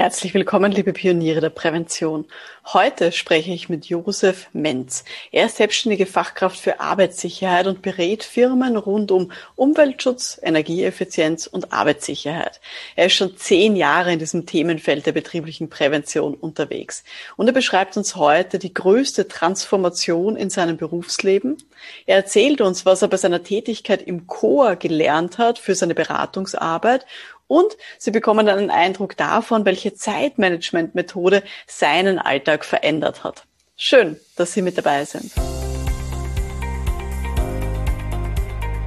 [0.00, 2.24] Herzlich willkommen, liebe Pioniere der Prävention.
[2.72, 5.04] Heute spreche ich mit Josef Menz.
[5.30, 12.62] Er ist selbstständige Fachkraft für Arbeitssicherheit und berät Firmen rund um Umweltschutz, Energieeffizienz und Arbeitssicherheit.
[12.96, 17.04] Er ist schon zehn Jahre in diesem Themenfeld der betrieblichen Prävention unterwegs.
[17.36, 21.58] Und er beschreibt uns heute die größte Transformation in seinem Berufsleben.
[22.06, 27.04] Er erzählt uns, was er bei seiner Tätigkeit im Chor gelernt hat für seine Beratungsarbeit
[27.50, 33.42] und Sie bekommen einen Eindruck davon, welche Zeitmanagementmethode seinen Alltag verändert hat.
[33.76, 35.32] Schön, dass Sie mit dabei sind.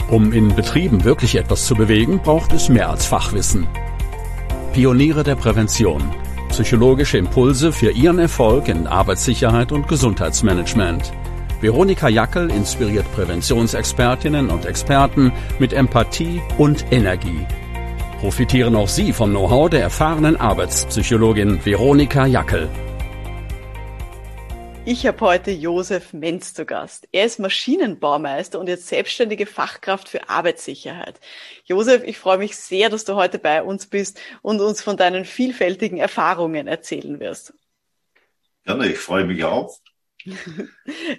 [0.09, 3.67] Um in Betrieben wirklich etwas zu bewegen, braucht es mehr als Fachwissen.
[4.71, 6.15] Pioniere der Prävention.
[6.49, 11.11] Psychologische Impulse für Ihren Erfolg in Arbeitssicherheit und Gesundheitsmanagement.
[11.59, 17.45] Veronika Jackel inspiriert Präventionsexpertinnen und Experten mit Empathie und Energie
[18.23, 22.69] profitieren auch Sie vom Know-how der erfahrenen Arbeitspsychologin Veronika Jackel.
[24.85, 27.05] Ich habe heute Josef Menz zu Gast.
[27.11, 31.19] Er ist Maschinenbaumeister und jetzt selbstständige Fachkraft für Arbeitssicherheit.
[31.65, 35.25] Josef, ich freue mich sehr, dass du heute bei uns bist und uns von deinen
[35.25, 37.53] vielfältigen Erfahrungen erzählen wirst.
[38.63, 39.81] Gerne, ich freue mich auch.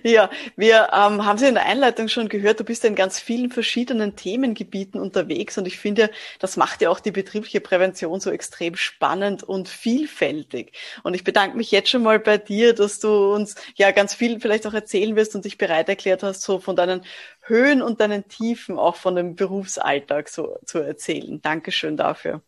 [0.03, 3.51] Ja, wir ähm, haben Sie in der Einleitung schon gehört, du bist in ganz vielen
[3.51, 8.77] verschiedenen Themengebieten unterwegs und ich finde, das macht ja auch die betriebliche Prävention so extrem
[8.77, 10.73] spannend und vielfältig.
[11.03, 14.41] Und ich bedanke mich jetzt schon mal bei dir, dass du uns ja ganz viel
[14.41, 17.03] vielleicht auch erzählen wirst und dich bereit erklärt hast, so von deinen
[17.43, 21.41] Höhen und deinen Tiefen auch von dem Berufsalltag so zu erzählen.
[21.43, 22.43] Dankeschön dafür.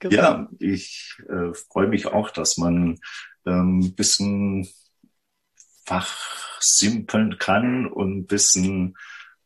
[0.00, 0.14] Genau.
[0.14, 3.00] Ja, ich äh, freue mich auch, dass man
[3.46, 4.68] ähm, bisschen
[5.88, 8.96] fachsimpeln kann und bisschen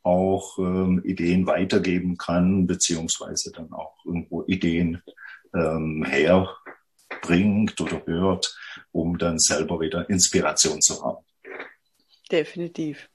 [0.03, 5.01] auch ähm, Ideen weitergeben kann, beziehungsweise dann auch irgendwo Ideen
[5.55, 8.59] ähm, herbringt oder hört,
[8.91, 11.25] um dann selber wieder Inspiration zu haben.
[12.31, 13.09] Definitiv.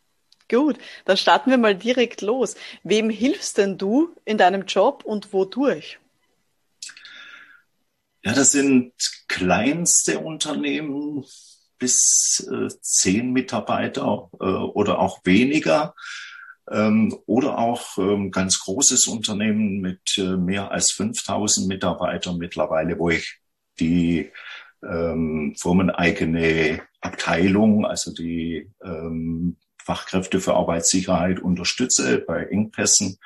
[0.50, 2.56] Gut, dann starten wir mal direkt los.
[2.84, 6.00] Wem hilfst denn du in deinem Job und wodurch?
[8.24, 8.94] Ja, das sind
[9.28, 11.26] kleinste Unternehmen,
[11.78, 15.94] bis äh, zehn Mitarbeiter äh, oder auch weniger.
[16.70, 23.10] Ähm, oder auch ähm, ganz großes Unternehmen mit äh, mehr als 5000 Mitarbeitern mittlerweile, wo
[23.10, 23.40] ich
[23.80, 24.32] die
[24.84, 33.18] ähm, firmeneigene Abteilung, also die ähm, Fachkräfte für Arbeitssicherheit unterstütze bei Engpässen.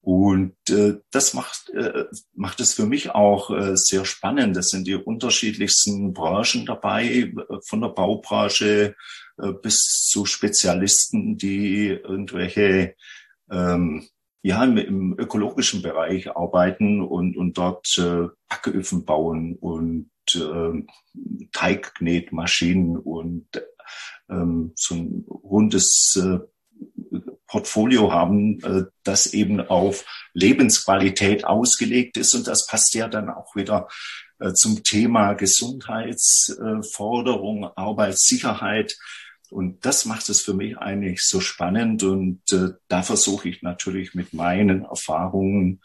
[0.00, 4.56] Und äh, das macht, äh, macht es für mich auch äh, sehr spannend.
[4.56, 7.32] Es sind die unterschiedlichsten Branchen dabei, äh,
[7.66, 8.94] von der Baubranche
[9.38, 12.94] äh, bis zu Spezialisten, die irgendwelche
[13.50, 14.08] ähm,
[14.42, 22.96] ja im, im ökologischen Bereich arbeiten und, und dort äh, Backöfen bauen und äh, Teigknetmaschinen
[22.98, 23.48] und
[24.30, 26.38] ähm, so ein rundes äh,
[27.48, 30.04] Portfolio haben, äh, das eben auf
[30.34, 32.32] Lebensqualität ausgelegt ist.
[32.34, 33.88] Und das passt ja dann auch wieder
[34.38, 38.96] äh, zum Thema Gesundheitsforderung, Arbeitssicherheit.
[39.50, 42.04] Und das macht es für mich eigentlich so spannend.
[42.04, 45.80] Und äh, da versuche ich natürlich mit meinen Erfahrungen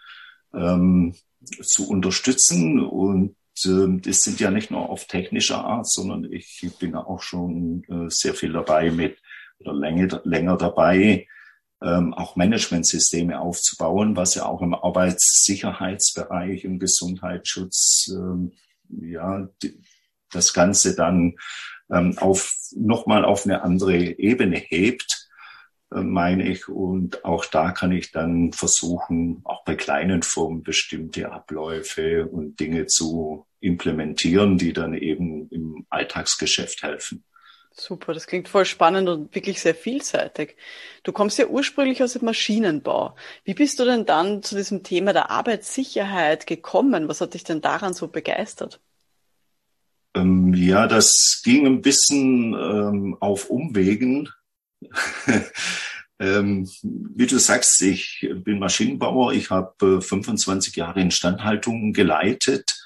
[0.53, 1.15] ähm,
[1.61, 2.81] zu unterstützen.
[2.81, 7.85] Und äh, das sind ja nicht nur auf technischer Art, sondern ich bin auch schon
[7.85, 9.17] äh, sehr viel dabei mit
[9.59, 11.25] oder länger, länger dabei,
[11.83, 18.53] ähm, auch Managementsysteme aufzubauen, was ja auch im Arbeitssicherheitsbereich, im Gesundheitsschutz, ähm,
[18.89, 19.49] ja,
[20.31, 21.35] das Ganze dann
[21.91, 25.29] ähm, auf nochmal auf eine andere Ebene hebt,
[25.93, 26.67] äh, meine ich.
[26.69, 32.87] Und auch da kann ich dann versuchen, auch bei kleinen Firmen bestimmte Abläufe und Dinge
[32.87, 37.23] zu implementieren, die dann eben im Alltagsgeschäft helfen.
[37.75, 40.55] Super, das klingt voll spannend und wirklich sehr vielseitig.
[41.01, 43.15] Du kommst ja ursprünglich aus dem Maschinenbau.
[43.45, 47.07] Wie bist du denn dann zu diesem Thema der Arbeitssicherheit gekommen?
[47.07, 48.79] Was hat dich denn daran so begeistert?
[50.15, 54.29] Ähm, ja, das ging ein bisschen ähm, auf Umwegen.
[56.19, 59.33] ähm, wie du sagst, ich bin Maschinenbauer.
[59.33, 62.83] Ich habe äh, 25 Jahre Instandhaltung geleitet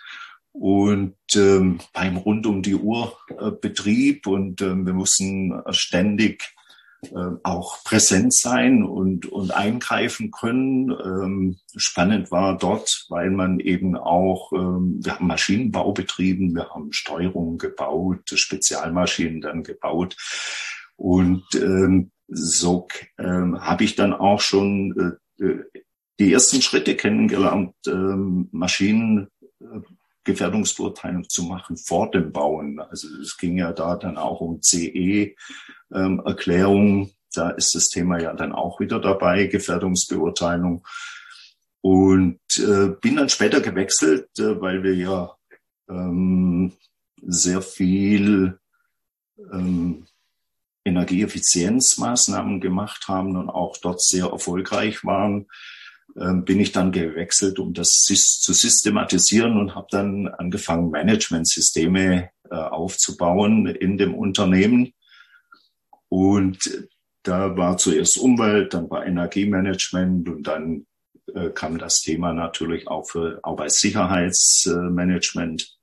[0.60, 6.56] und ähm, beim rund um die Uhr äh, Betrieb und ähm, wir mussten ständig
[7.04, 10.90] äh, auch präsent sein und, und eingreifen können.
[10.90, 16.92] Ähm, spannend war dort, weil man eben auch, ähm, wir haben Maschinenbau betrieben, wir haben
[16.92, 20.16] Steuerungen gebaut, Spezialmaschinen dann gebaut
[20.96, 22.88] und ähm, so
[23.20, 25.64] ähm, habe ich dann auch schon äh, äh
[26.20, 29.28] die ersten Schritte kennengelernt, ähm, Maschinen
[29.62, 29.66] äh,
[30.28, 32.80] Gefährdungsbeurteilung zu machen vor dem Bauen.
[32.80, 37.02] Also es ging ja da dann auch um CE-Erklärung.
[37.02, 40.86] Ähm, da ist das Thema ja dann auch wieder dabei, Gefährdungsbeurteilung.
[41.82, 45.36] Und äh, bin dann später gewechselt, äh, weil wir ja
[45.90, 46.74] ähm,
[47.22, 48.60] sehr viel
[49.54, 50.06] ähm,
[50.84, 55.48] Energieeffizienzmaßnahmen gemacht haben und auch dort sehr erfolgreich waren,
[56.16, 63.68] bin ich dann gewechselt, um das zu systematisieren und habe dann angefangen, Managementsysteme äh, aufzubauen
[63.68, 64.94] in dem Unternehmen.
[66.10, 66.88] Und
[67.24, 70.86] da war zuerst Umwelt, dann war Energiemanagement und dann
[71.34, 75.76] äh, kam das Thema natürlich auch für Arbeitssicherheitsmanagement.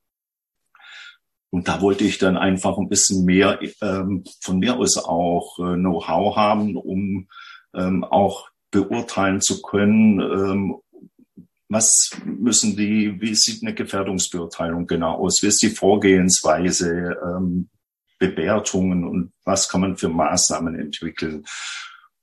[1.50, 5.76] Und da wollte ich dann einfach ein bisschen mehr ähm, von mir aus auch äh,
[5.76, 7.29] Know-how haben, um
[7.75, 10.76] ähm, auch beurteilen zu können, ähm,
[11.69, 17.69] was müssen die, wie sieht eine Gefährdungsbeurteilung genau aus, wie ist die Vorgehensweise, ähm,
[18.19, 21.44] Bewertungen und was kann man für Maßnahmen entwickeln,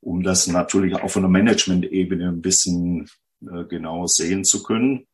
[0.00, 3.08] um das natürlich auch von der Management-Ebene ein bisschen
[3.42, 5.06] äh, genauer sehen zu können.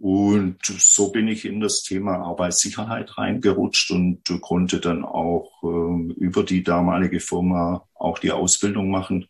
[0.00, 6.42] Und so bin ich in das Thema Arbeitssicherheit reingerutscht und konnte dann auch äh, über
[6.42, 9.28] die damalige Firma auch die Ausbildung machen.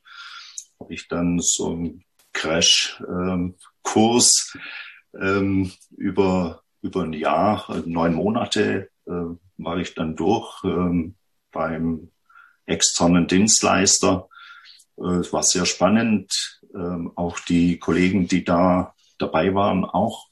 [0.85, 2.05] Habe ich dann so einen
[2.35, 2.99] Crash-Kurs
[5.19, 9.13] ähm, über, über ein Jahr, also neun Monate äh,
[9.57, 11.15] war ich dann durch ähm,
[11.53, 12.11] beim
[12.67, 14.29] externen Dienstleister.
[14.99, 16.61] Äh, es war sehr spannend.
[16.75, 20.29] Ähm, auch die Kollegen, die da dabei waren, auch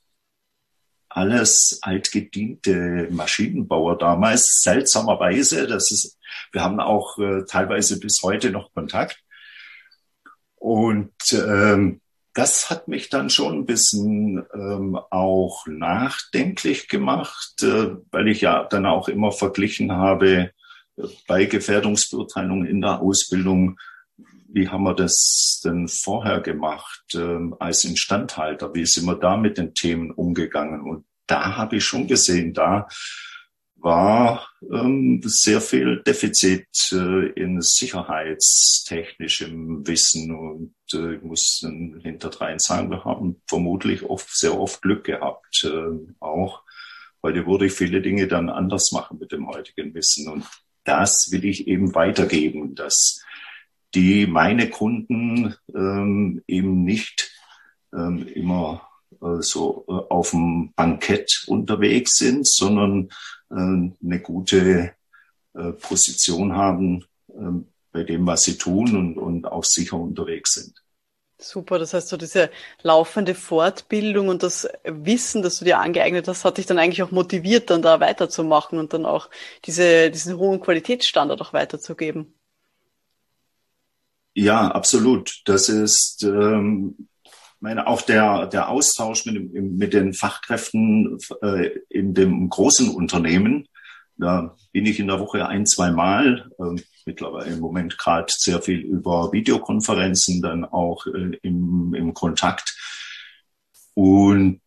[1.09, 5.67] alles altgediente Maschinenbauer damals, seltsamerweise.
[5.67, 6.19] Das ist,
[6.53, 9.22] wir haben auch äh, teilweise bis heute noch Kontakt.
[10.63, 12.01] Und ähm,
[12.35, 18.63] das hat mich dann schon ein bisschen ähm, auch nachdenklich gemacht, äh, weil ich ja
[18.71, 20.53] dann auch immer verglichen habe
[20.97, 23.77] äh, bei Gefährdungsbeurteilung in der Ausbildung,
[24.47, 28.73] wie haben wir das denn vorher gemacht ähm, als Instandhalter?
[28.73, 30.83] Wie sind wir da mit den Themen umgegangen?
[30.83, 32.87] Und da habe ich schon gesehen, da
[33.83, 42.59] war ähm, sehr viel Defizit äh, in sicherheitstechnischem Wissen und äh, ich muss dann hinterdrein
[42.59, 45.91] sagen, wir haben vermutlich oft, sehr oft Glück gehabt äh,
[46.21, 46.63] auch.
[47.23, 50.45] Heute würde ich viele Dinge dann anders machen mit dem heutigen Wissen und
[50.85, 53.23] das will ich eben weitergeben, dass
[53.95, 57.31] die meine Kunden ähm, eben nicht
[57.95, 58.89] ähm, immer
[59.21, 63.09] äh, so äh, auf dem Bankett unterwegs sind, sondern äh,
[63.53, 64.95] eine gute
[65.81, 67.05] Position haben
[67.37, 70.83] ähm, bei dem, was sie tun und, und auch sicher unterwegs sind.
[71.39, 72.51] Super, das heißt, so diese
[72.83, 77.11] laufende Fortbildung und das Wissen, das du dir angeeignet hast, hat dich dann eigentlich auch
[77.11, 79.29] motiviert, dann da weiterzumachen und dann auch
[79.65, 82.33] diese, diesen hohen Qualitätsstandard auch weiterzugeben.
[84.35, 85.43] Ja, absolut.
[85.45, 87.09] Das ist ähm,
[87.63, 93.69] meine, auch der, der Austausch mit, mit den Fachkräften äh, in dem großen Unternehmen,
[94.17, 98.61] da bin ich in der Woche ein, zwei Mal, äh, mittlerweile im Moment gerade sehr
[98.61, 102.77] viel über Videokonferenzen, dann auch äh, im, im Kontakt.
[103.95, 104.61] Und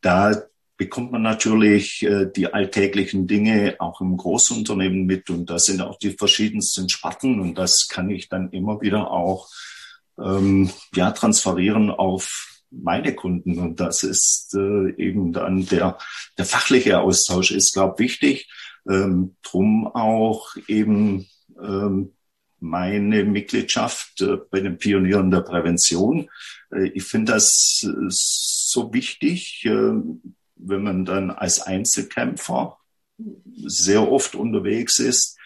[0.00, 0.42] da
[0.76, 5.98] bekommt man natürlich äh, die alltäglichen Dinge auch im Großunternehmen mit und da sind auch
[5.98, 9.48] die verschiedensten Sparten und das kann ich dann immer wieder auch
[10.22, 13.58] ähm, ja, transferieren auf meine Kunden.
[13.58, 15.98] Und das ist äh, eben dann der,
[16.38, 18.50] der fachliche Austausch ist, glaube wichtig.
[18.88, 21.28] Ähm, drum auch eben
[21.62, 22.12] ähm,
[22.58, 26.28] meine Mitgliedschaft äh, bei den Pionieren der Prävention.
[26.72, 29.92] Äh, ich finde das äh, so wichtig, äh,
[30.56, 32.78] wenn man dann als Einzelkämpfer
[33.64, 35.36] sehr oft unterwegs ist,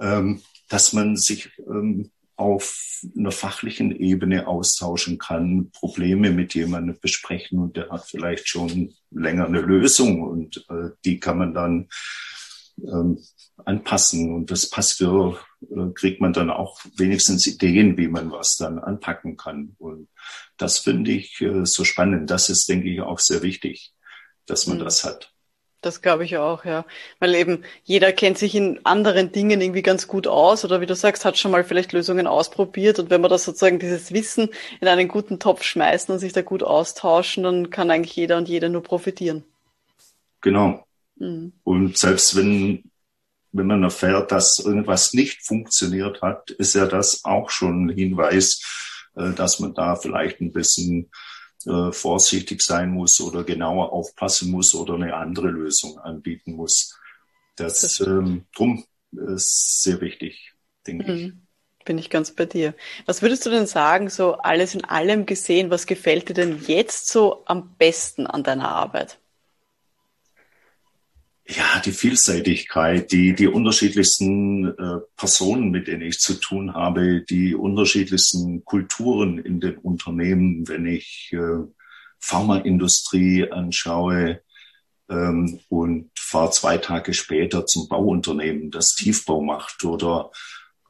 [0.00, 7.58] ähm, dass man sich ähm, auf einer fachlichen Ebene austauschen kann, Probleme mit jemandem besprechen
[7.58, 11.88] und der hat vielleicht schon länger eine Lösung und äh, die kann man dann
[12.80, 13.18] ähm,
[13.64, 18.56] anpassen und das passt für, äh, kriegt man dann auch wenigstens Ideen, wie man was
[18.56, 19.74] dann anpacken kann.
[19.78, 20.08] Und
[20.56, 22.30] das finde ich äh, so spannend.
[22.30, 23.92] Das ist, denke ich, auch sehr wichtig,
[24.46, 24.84] dass man mhm.
[24.84, 25.32] das hat.
[25.80, 26.84] Das glaube ich auch, ja.
[27.20, 30.96] Weil eben jeder kennt sich in anderen Dingen irgendwie ganz gut aus oder wie du
[30.96, 34.48] sagst, hat schon mal vielleicht Lösungen ausprobiert und wenn man das sozusagen dieses Wissen
[34.80, 38.48] in einen guten Topf schmeißen und sich da gut austauschen, dann kann eigentlich jeder und
[38.48, 39.44] jede nur profitieren.
[40.40, 40.84] Genau.
[41.16, 41.52] Mhm.
[41.62, 42.90] Und selbst wenn,
[43.52, 48.62] wenn man erfährt, dass irgendwas nicht funktioniert hat, ist ja das auch schon ein Hinweis,
[49.14, 51.10] äh, dass man da vielleicht ein bisschen
[51.68, 56.98] äh, vorsichtig sein muss oder genauer aufpassen muss oder eine andere Lösung anbieten muss.
[57.56, 60.54] Das, das ähm, drum ist sehr wichtig,
[60.86, 61.18] denke mhm.
[61.18, 61.32] ich.
[61.84, 62.74] Bin ich ganz bei dir.
[63.06, 67.08] Was würdest du denn sagen, so alles in allem gesehen, was gefällt dir denn jetzt
[67.08, 69.18] so am besten an deiner Arbeit?
[71.50, 77.54] Ja, die Vielseitigkeit, die, die unterschiedlichsten äh, Personen, mit denen ich zu tun habe, die
[77.54, 81.64] unterschiedlichsten Kulturen in den Unternehmen, wenn ich äh,
[82.20, 84.42] Pharmaindustrie anschaue
[85.08, 90.30] ähm, und fahre zwei Tage später zum Bauunternehmen, das Tiefbau macht oder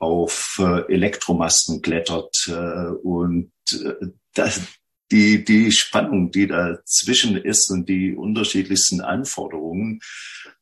[0.00, 4.60] auf äh, Elektromasten klettert äh, und äh, das,
[5.10, 10.00] die, die Spannung, die dazwischen ist und die unterschiedlichsten Anforderungen,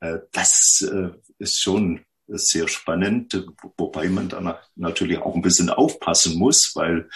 [0.00, 3.46] äh, das äh, ist schon sehr spannend,
[3.78, 7.08] wobei man dann natürlich auch ein bisschen aufpassen muss, weil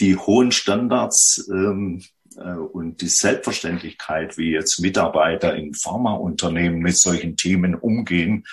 [0.00, 2.02] die hohen Standards ähm,
[2.36, 8.44] äh, und die Selbstverständlichkeit, wie jetzt Mitarbeiter in Pharmaunternehmen mit solchen Themen umgehen,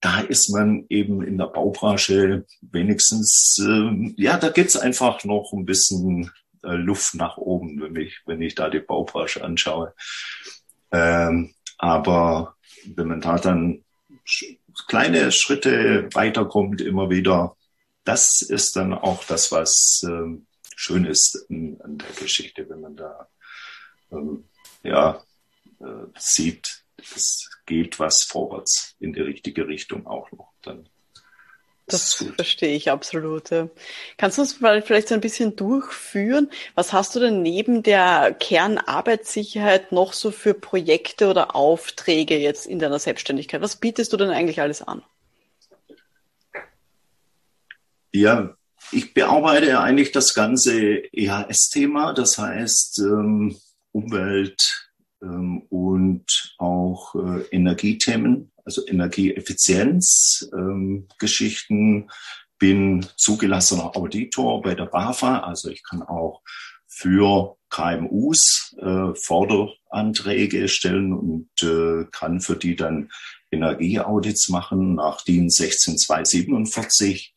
[0.00, 5.66] da ist man eben in der Baubranche wenigstens, äh, ja, da gibt's einfach noch ein
[5.66, 6.30] bisschen
[6.62, 9.94] äh, Luft nach oben, wenn ich, wenn ich da die Baubranche anschaue.
[10.92, 12.56] Ähm, aber
[12.94, 13.84] wenn man da dann
[14.88, 17.56] kleine Schritte weiterkommt, immer wieder,
[18.04, 20.38] das ist dann auch das, was äh,
[20.76, 23.28] schön ist an, an, der Geschichte, wenn man da
[24.12, 24.44] ähm,
[24.82, 25.22] ja,
[25.80, 30.52] äh, sieht, es geht was vorwärts in die richtige Richtung auch noch.
[30.62, 30.88] Dann
[31.90, 33.50] das verstehe ich absolut.
[33.50, 33.68] Ja.
[34.16, 36.50] Kannst du uns vielleicht so ein bisschen durchführen?
[36.74, 42.78] Was hast du denn neben der Kernarbeitssicherheit noch so für Projekte oder Aufträge jetzt in
[42.78, 43.60] deiner Selbstständigkeit?
[43.60, 45.02] Was bietest du denn eigentlich alles an?
[48.12, 48.56] Ja,
[48.92, 53.56] ich bearbeite eigentlich das ganze EHS-Thema, das heißt ähm,
[53.92, 54.90] Umwelt
[55.22, 62.08] ähm, und auch äh, Energiethemen also Energieeffizienzgeschichten, ähm,
[62.58, 66.42] bin zugelassener Auditor bei der BAFA, also ich kann auch
[66.86, 73.10] für KMUs äh, Forderanträge stellen und äh, kann für die dann
[73.50, 77.34] Energieaudits machen nach DIN 16247.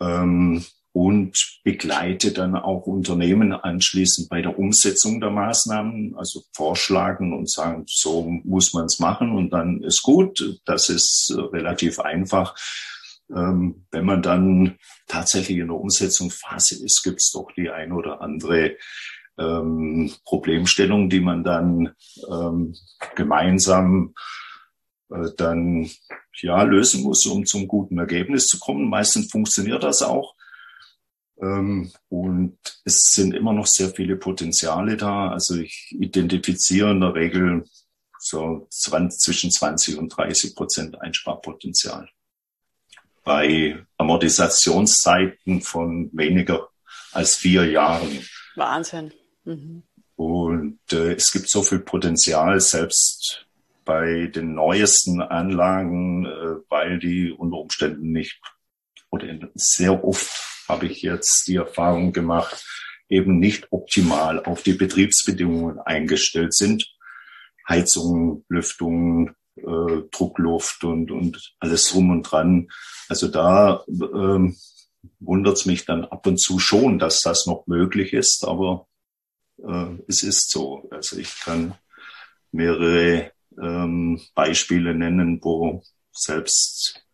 [0.00, 7.48] Ähm, und begleite dann auch Unternehmen anschließend bei der Umsetzung der Maßnahmen, also vorschlagen und
[7.48, 10.60] sagen, so muss man es machen und dann ist gut.
[10.64, 12.56] Das ist äh, relativ einfach.
[13.30, 18.20] Ähm, wenn man dann tatsächlich in der Umsetzungsphase ist, gibt es doch die ein oder
[18.20, 18.76] andere
[19.38, 21.94] ähm, Problemstellung, die man dann
[22.28, 22.74] ähm,
[23.14, 24.14] gemeinsam
[25.10, 25.88] äh, dann
[26.42, 28.88] ja lösen muss, um zum guten Ergebnis zu kommen.
[28.88, 30.34] Meistens funktioniert das auch.
[31.40, 35.30] Ähm, und es sind immer noch sehr viele Potenziale da.
[35.30, 37.64] Also ich identifiziere in der Regel
[38.18, 42.08] so 20, zwischen 20 und 30 Prozent Einsparpotenzial.
[43.24, 46.68] Bei Amortisationszeiten von weniger
[47.12, 48.26] als vier Jahren.
[48.56, 49.12] Wahnsinn.
[49.44, 49.82] Mhm.
[50.16, 53.46] Und äh, es gibt so viel Potenzial, selbst
[53.86, 58.38] bei den neuesten Anlagen, äh, weil die unter Umständen nicht
[59.10, 60.30] oder sehr oft
[60.70, 62.64] habe ich jetzt die Erfahrung gemacht,
[63.08, 66.86] eben nicht optimal auf die Betriebsbedingungen eingestellt sind.
[67.68, 72.68] Heizung, Lüftung, äh, Druckluft und, und alles drum und dran.
[73.08, 74.56] Also da ähm,
[75.18, 78.86] wundert es mich dann ab und zu schon, dass das noch möglich ist, aber
[79.58, 80.88] äh, es ist so.
[80.90, 81.74] Also ich kann
[82.52, 87.04] mehrere ähm, Beispiele nennen, wo selbst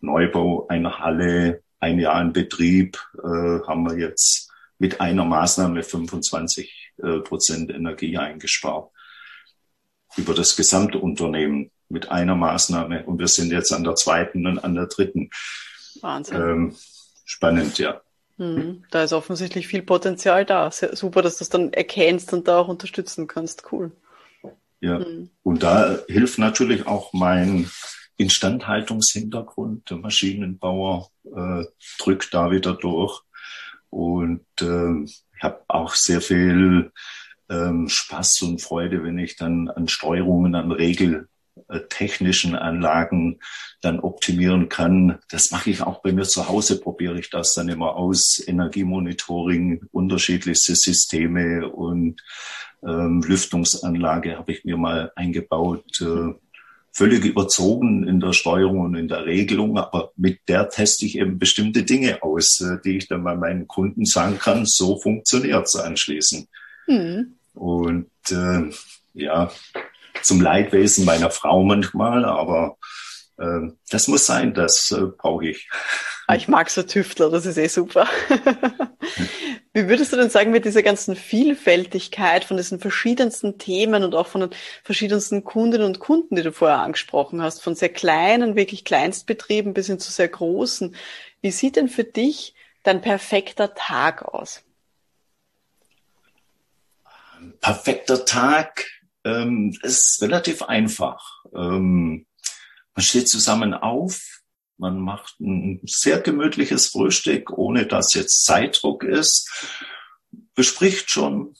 [0.00, 6.92] Neubau einer Halle ein Jahr in Betrieb äh, haben wir jetzt mit einer Maßnahme 25
[6.98, 8.90] äh, Prozent Energie eingespart.
[10.16, 13.04] Über das gesamte Unternehmen mit einer Maßnahme.
[13.04, 15.30] Und wir sind jetzt an der zweiten und an der dritten.
[16.00, 16.36] Wahnsinn.
[16.36, 16.76] Ähm,
[17.24, 18.00] spannend, ja.
[18.38, 20.70] Hm, da ist offensichtlich viel Potenzial da.
[20.70, 23.64] Sehr, super, dass du es dann erkennst und da auch unterstützen kannst.
[23.72, 23.92] Cool.
[24.80, 25.30] Ja, hm.
[25.42, 27.68] und da hilft natürlich auch mein
[28.18, 29.88] Instandhaltungshintergrund.
[29.88, 31.64] Der Maschinenbauer äh,
[31.98, 33.22] drückt da wieder durch.
[33.90, 36.92] Und äh, ich habe auch sehr viel
[37.48, 43.38] ähm, Spaß und Freude, wenn ich dann an Steuerungen, an regeltechnischen Anlagen
[43.80, 45.20] dann optimieren kann.
[45.30, 48.42] Das mache ich auch bei mir zu Hause, probiere ich das dann immer aus.
[48.44, 52.20] Energiemonitoring, unterschiedlichste Systeme und
[52.82, 56.00] ähm, Lüftungsanlage habe ich mir mal eingebaut.
[56.00, 56.34] Äh,
[56.92, 61.38] völlig überzogen in der Steuerung und in der Regelung, aber mit der teste ich eben
[61.38, 65.76] bestimmte Dinge aus, äh, die ich dann bei meinen Kunden sagen kann, so funktioniert es
[65.76, 66.48] anschließend.
[66.86, 67.34] Mhm.
[67.54, 68.70] Und äh,
[69.14, 69.50] ja,
[70.22, 72.76] zum Leidwesen meiner Frau manchmal, aber
[73.38, 75.68] äh, das muss sein, das äh, brauche ich.
[76.26, 78.06] Ah, ich mag so Tüftler, das ist eh super.
[79.78, 84.26] Wie würdest du denn sagen, mit dieser ganzen Vielfältigkeit von diesen verschiedensten Themen und auch
[84.26, 84.50] von den
[84.82, 89.86] verschiedensten Kundinnen und Kunden, die du vorher angesprochen hast, von sehr kleinen, wirklich Kleinstbetrieben bis
[89.86, 90.96] hin zu sehr großen,
[91.42, 94.64] wie sieht denn für dich dein perfekter Tag aus?
[97.60, 98.84] Perfekter Tag
[99.22, 101.44] ähm, ist relativ einfach.
[101.54, 102.26] Ähm,
[102.96, 104.37] man steht zusammen auf,
[104.78, 109.76] man macht ein sehr gemütliches Frühstück, ohne dass jetzt Zeitdruck ist,
[110.54, 111.54] bespricht schon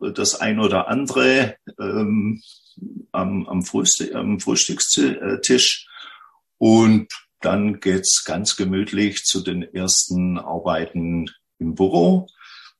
[0.00, 2.42] das ein oder andere ähm,
[3.12, 5.86] am, am, Frühstück, am Frühstückstisch.
[6.58, 7.08] Und
[7.40, 11.26] dann geht's ganz gemütlich zu den ersten Arbeiten
[11.58, 12.26] im Büro.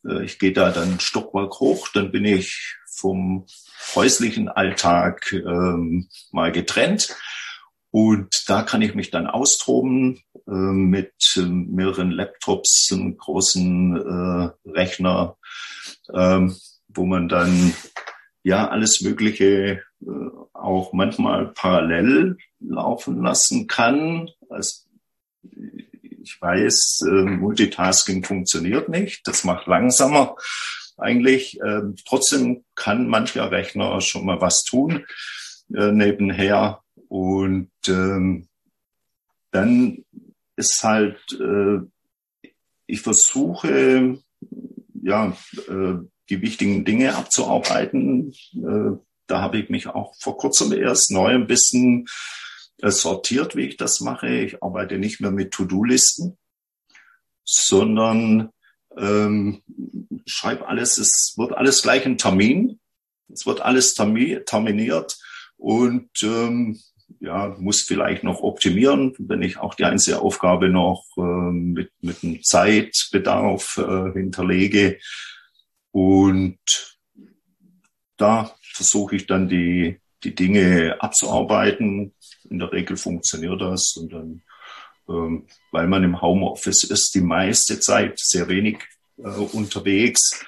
[0.07, 3.47] Äh, ich gehe da dann Stockwerk hoch, dann bin ich vom
[3.95, 7.15] häuslichen Alltag ähm, mal getrennt
[7.93, 10.19] und da kann ich mich dann austoben
[10.49, 15.37] äh, mit äh, mehreren Laptops, einem großen äh, Rechner,
[16.09, 16.49] äh,
[16.89, 17.75] wo man dann
[18.43, 20.07] ja alles Mögliche äh,
[20.55, 24.31] auch manchmal parallel laufen lassen kann.
[24.49, 24.87] Also,
[25.43, 30.37] ich weiß, äh, Multitasking funktioniert nicht, das macht langsamer
[30.97, 31.61] eigentlich.
[31.61, 35.05] Äh, trotzdem kann mancher Rechner schon mal was tun
[35.77, 36.82] äh, nebenher
[37.12, 38.49] und ähm,
[39.50, 40.02] dann
[40.57, 41.81] ist halt, äh,
[42.87, 44.19] ich versuche,
[44.95, 45.37] ja,
[45.69, 45.95] äh,
[46.31, 48.33] die wichtigen Dinge abzuarbeiten.
[48.54, 52.07] Äh, da habe ich mich auch vor kurzem erst neu ein bisschen
[52.78, 54.28] äh, sortiert, wie ich das mache.
[54.28, 56.38] Ich arbeite nicht mehr mit To-Do-Listen,
[57.45, 58.49] sondern
[58.97, 59.62] ähm,
[60.25, 62.81] schreibe alles, es wird alles gleich ein Termin.
[63.31, 65.19] Es wird alles terminiert
[65.59, 66.81] und ähm,
[67.23, 72.25] ja, muss vielleicht noch optimieren, wenn ich auch die einzelne Aufgabe noch äh, mit, mit
[72.25, 74.99] einem Zeitbedarf äh, hinterlege.
[75.92, 76.59] Und
[78.16, 82.12] da versuche ich dann die, die Dinge abzuarbeiten.
[82.51, 84.42] In der Regel funktioniert das und dann,
[85.09, 88.79] ähm, weil man im Homeoffice ist, die meiste Zeit sehr wenig
[89.18, 90.44] äh, unterwegs.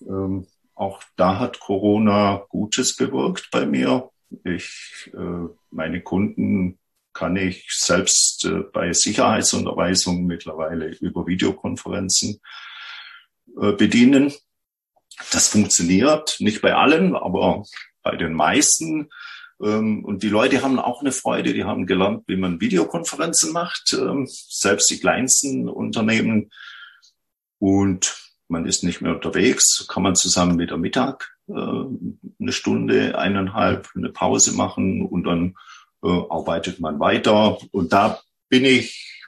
[0.00, 4.10] Ähm, auch da hat Corona Gutes bewirkt bei mir.
[4.44, 6.78] Ich, äh, meine Kunden
[7.12, 12.40] kann ich selbst äh, bei Sicherheitsunterweisungen mittlerweile über Videokonferenzen
[13.60, 14.32] äh, bedienen.
[15.32, 17.64] Das funktioniert nicht bei allen, aber
[18.02, 19.08] bei den meisten.
[19.60, 21.54] Ähm, und die Leute haben auch eine Freude.
[21.54, 26.50] Die haben gelernt, wie man Videokonferenzen macht, ähm, selbst die kleinsten Unternehmen.
[27.58, 33.88] Und man ist nicht mehr unterwegs, kann man zusammen mit der Mittag eine Stunde, eineinhalb,
[33.94, 35.54] eine Pause machen und dann
[36.02, 37.58] äh, arbeitet man weiter.
[37.72, 39.24] Und da bin ich,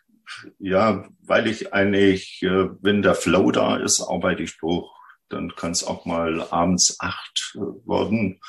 [0.59, 4.91] ja, weil ich eigentlich, äh, wenn der Flow da ist, arbeite ich durch.
[5.29, 8.41] Dann kann es auch mal abends acht äh, werden.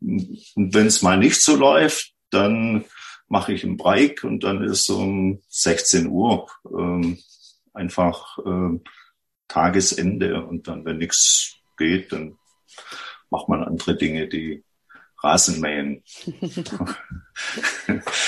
[0.00, 2.84] Und wenn es mal nicht so läuft, dann
[3.28, 7.18] mache ich einen Break und dann ist um 16 Uhr ähm,
[7.74, 8.78] einfach äh,
[9.48, 12.37] Tagesende und dann, wenn nichts geht, dann
[13.30, 14.64] macht man andere Dinge, die
[15.20, 16.04] Rasenmähen.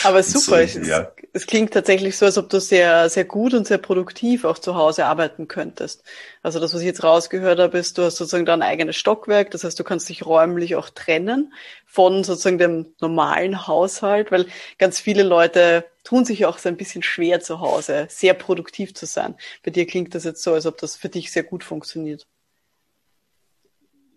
[0.05, 1.13] Aber super, so, es, ja.
[1.33, 4.75] es klingt tatsächlich so, als ob du sehr, sehr gut und sehr produktiv auch zu
[4.75, 6.03] Hause arbeiten könntest.
[6.43, 9.53] Also das, was ich jetzt rausgehört habe, ist, du hast sozusagen da ein eigenes Stockwerk,
[9.53, 11.55] das heißt, du kannst dich räumlich auch trennen
[11.87, 14.47] von sozusagen dem normalen Haushalt, weil
[14.79, 19.07] ganz viele Leute tun sich auch so ein bisschen schwer zu Hause, sehr produktiv zu
[19.07, 19.37] sein.
[19.63, 22.27] Bei dir klingt das jetzt so, als ob das für dich sehr gut funktioniert.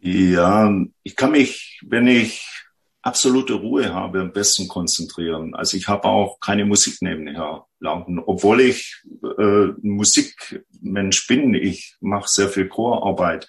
[0.05, 0.69] Ja,
[1.03, 2.45] ich kann mich, wenn ich
[3.01, 5.55] absolute Ruhe habe, am besten konzentrieren.
[5.55, 9.01] Also ich habe auch keine Musik nebenher laufen, obwohl ich
[9.37, 11.53] äh, Musikmensch bin.
[11.53, 13.47] Ich mache sehr viel Chorarbeit,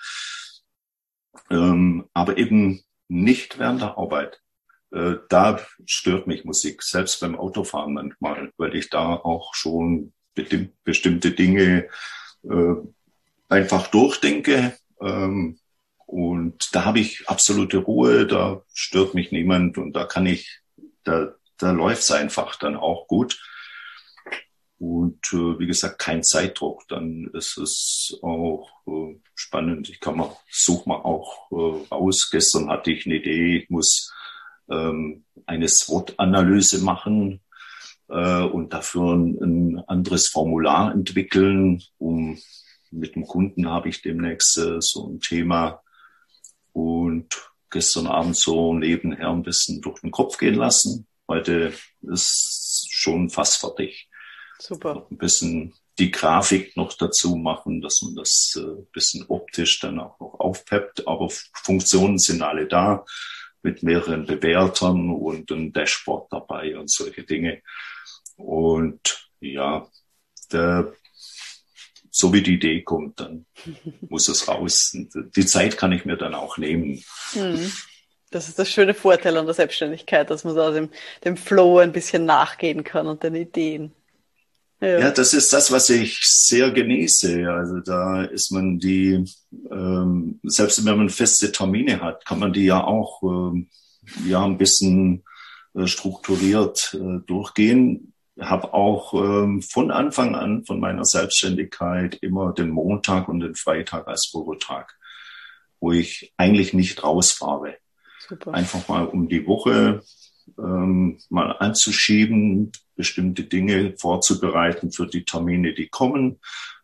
[1.51, 4.41] ähm, aber eben nicht während der Arbeit.
[4.93, 10.13] Äh, da stört mich Musik, selbst beim Autofahren manchmal, weil ich da auch schon
[10.85, 11.89] bestimmte Dinge
[12.45, 12.75] äh,
[13.49, 14.77] einfach durchdenke.
[15.01, 15.59] Ähm,
[16.07, 20.61] und da habe ich absolute Ruhe, da stört mich niemand und da kann ich,
[21.03, 23.41] da, da läuft's einfach dann auch gut.
[24.79, 29.89] Und äh, wie gesagt, kein Zeitdruck, dann ist es auch äh, spannend.
[29.89, 32.29] Ich kann mal, such mal auch äh, raus.
[32.31, 34.13] Gestern hatte ich eine Idee, ich muss
[34.69, 37.41] ähm, eine SWOT-Analyse machen
[38.09, 41.83] äh, und dafür ein, ein, anderes Formular entwickeln.
[41.99, 42.39] Um,
[42.91, 45.83] mit dem Kunden habe ich demnächst äh, so ein Thema
[46.75, 51.07] und gestern Abend so nebenher ein bisschen durch den Kopf gehen lassen.
[51.27, 54.11] Heute ist schon fast fertig.
[54.59, 54.95] Super.
[54.95, 60.01] Noch ein bisschen die Grafik noch dazu machen, dass man das äh, bisschen optisch dann
[60.01, 61.07] auch noch aufpeppt.
[61.07, 63.05] Aber Funktionen sind alle da
[63.63, 67.63] mit mehreren Bewertern und ein Dashboard dabei und solche Dinge.
[68.37, 69.89] Und ja,
[70.53, 70.93] der,
[72.17, 73.45] so wie die Idee kommt, dann
[74.09, 74.97] muss es raus.
[75.37, 77.03] Die Zeit kann ich mir dann auch nehmen.
[77.35, 77.73] Mhm.
[78.31, 80.91] Das ist das schöne Vorteil an der Selbstständigkeit, dass man da dem,
[81.25, 83.93] dem Flow ein bisschen nachgehen kann und den Ideen.
[84.81, 85.01] Ja.
[85.01, 85.11] ja.
[85.11, 87.51] das ist das, was ich sehr genieße.
[87.51, 89.25] Also da ist man die,
[89.73, 93.71] ähm, selbst wenn man feste Termine hat, kann man die ja auch ähm,
[94.25, 95.25] ja ein bisschen
[95.75, 98.14] äh, strukturiert äh, durchgehen.
[98.41, 104.09] Habe auch ähm, von Anfang an von meiner Selbstständigkeit immer den Montag und den Freitag
[104.09, 104.99] als Bürotag,
[105.81, 107.77] wo ich eigentlich nicht rausfahre.
[108.29, 108.55] Super.
[108.55, 110.03] Einfach mal um die Woche
[110.59, 116.41] ähm, mal anzuschieben, bestimmte Dinge vorzubereiten für die Termine, die kommen,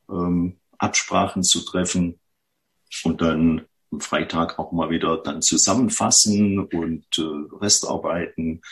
[0.09, 2.21] ähm, Absprachen zu treffen
[3.05, 3.67] und dann
[3.99, 8.63] Freitag auch mal wieder dann zusammenfassen und äh, Restarbeiten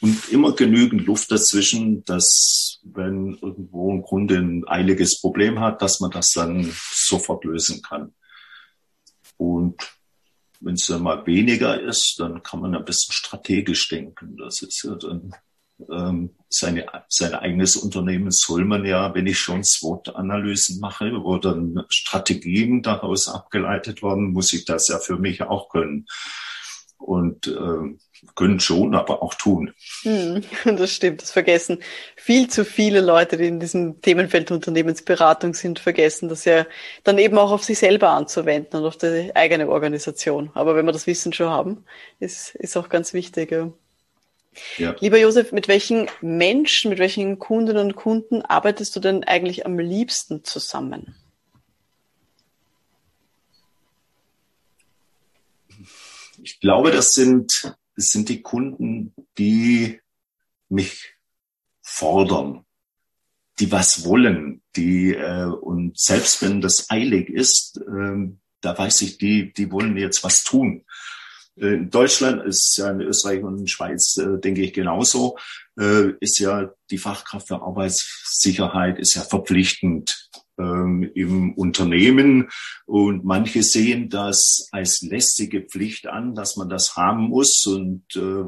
[0.00, 6.00] und immer genügend Luft dazwischen, dass wenn irgendwo ein Kunde ein eiliges Problem hat, dass
[6.00, 8.12] man das dann sofort lösen kann.
[9.36, 9.76] Und
[10.60, 14.36] wenn es dann mal weniger ist, dann kann man ein bisschen strategisch denken.
[14.36, 15.34] Das ist ja dann
[15.90, 21.12] ähm, seine, sein eigenes Unternehmen soll man ja, wenn ich schon SWOT-Analysen mache,
[21.42, 26.06] dann Strategien daraus abgeleitet werden, muss ich das ja für mich auch können.
[26.98, 27.96] Und äh,
[28.34, 29.74] können schon, aber auch tun.
[30.02, 30.42] Hm,
[30.76, 31.82] das stimmt, das vergessen
[32.26, 36.66] viel zu viele Leute, die in diesem Themenfeld Unternehmensberatung sind, vergessen, das ja
[37.04, 40.50] dann eben auch auf sich selber anzuwenden und auf die eigene Organisation.
[40.54, 41.84] Aber wenn wir das Wissen schon haben,
[42.18, 43.52] ist, ist auch ganz wichtig.
[43.52, 43.72] Ja.
[44.78, 44.96] Ja.
[45.00, 49.78] Lieber Josef, mit welchen Menschen, mit welchen Kundinnen und Kunden arbeitest du denn eigentlich am
[49.78, 51.14] liebsten zusammen?
[56.42, 60.00] Ich glaube, das sind, das sind die Kunden, die
[60.68, 61.14] mich
[61.82, 62.64] fordern,
[63.58, 69.18] die was wollen, die äh, und selbst wenn das eilig ist, äh, da weiß ich,
[69.18, 70.84] die, die wollen jetzt was tun.
[71.56, 75.38] In Deutschland ist ja in Österreich und in Schweiz, äh, denke ich, genauso,
[75.78, 82.50] äh, ist ja die Fachkraft für Arbeitssicherheit ist ja verpflichtend ähm, im Unternehmen.
[82.84, 87.64] Und manche sehen das als lästige Pflicht an, dass man das haben muss.
[87.66, 88.44] Und äh,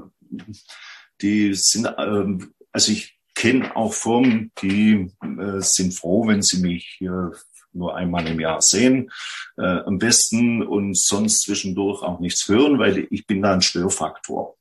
[1.23, 6.99] die sind, äh, also ich kenne auch Firmen, die äh, sind froh, wenn sie mich
[7.01, 7.35] äh,
[7.73, 9.11] nur einmal im Jahr sehen,
[9.57, 14.57] äh, am besten und sonst zwischendurch auch nichts hören, weil ich bin da ein Störfaktor.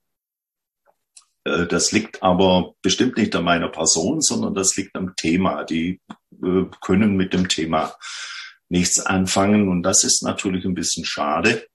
[1.47, 5.63] Äh, das liegt aber bestimmt nicht an meiner Person, sondern das liegt am Thema.
[5.63, 6.01] Die
[6.43, 7.95] äh, können mit dem Thema
[8.69, 11.67] nichts anfangen und das ist natürlich ein bisschen schade,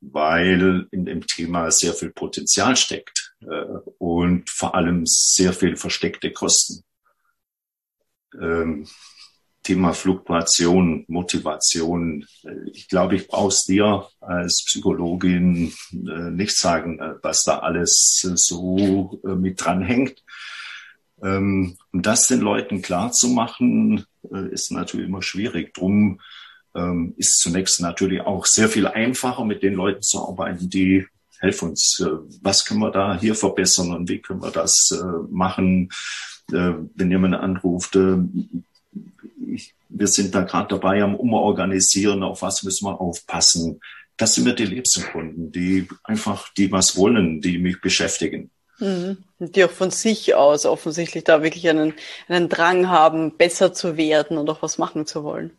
[0.00, 3.64] weil in dem Thema sehr viel Potenzial steckt äh,
[3.98, 6.84] und vor allem sehr viel versteckte Kosten.
[8.40, 8.86] Ähm,
[9.62, 12.26] Thema Fluktuation, Motivation.
[12.72, 18.26] Ich glaube, ich brauche es dir als Psychologin äh, nicht sagen, äh, was da alles
[18.28, 20.22] äh, so mit dranhängt.
[21.22, 24.04] Ähm, um das den Leuten klar zu machen,
[24.50, 25.74] ist natürlich immer schwierig.
[25.74, 26.20] Drum
[26.74, 31.06] ähm, ist zunächst natürlich auch sehr viel einfacher, mit den Leuten zu arbeiten, die
[31.40, 32.02] helfen uns.
[32.40, 34.96] Was können wir da hier verbessern und wie können wir das
[35.28, 35.90] machen?
[36.48, 37.96] wenn jemand anruft,
[39.94, 43.80] wir sind da gerade dabei am Umorganisieren, auf was müssen wir aufpassen.
[44.16, 48.50] Das sind mir die liebsten Kunden, die einfach, die was wollen, die mich beschäftigen.
[48.78, 49.18] Mhm.
[49.38, 51.94] Die auch von sich aus offensichtlich da wirklich einen,
[52.28, 55.52] einen Drang haben, besser zu werden und auch was machen zu wollen.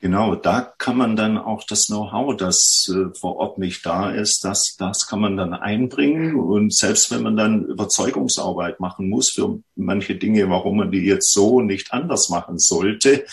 [0.00, 4.44] Genau, da kann man dann auch das Know-how, das äh, vor Ort nicht da ist,
[4.44, 6.36] das, das kann man dann einbringen.
[6.36, 11.32] Und selbst wenn man dann Überzeugungsarbeit machen muss für manche Dinge, warum man die jetzt
[11.32, 13.24] so nicht anders machen sollte,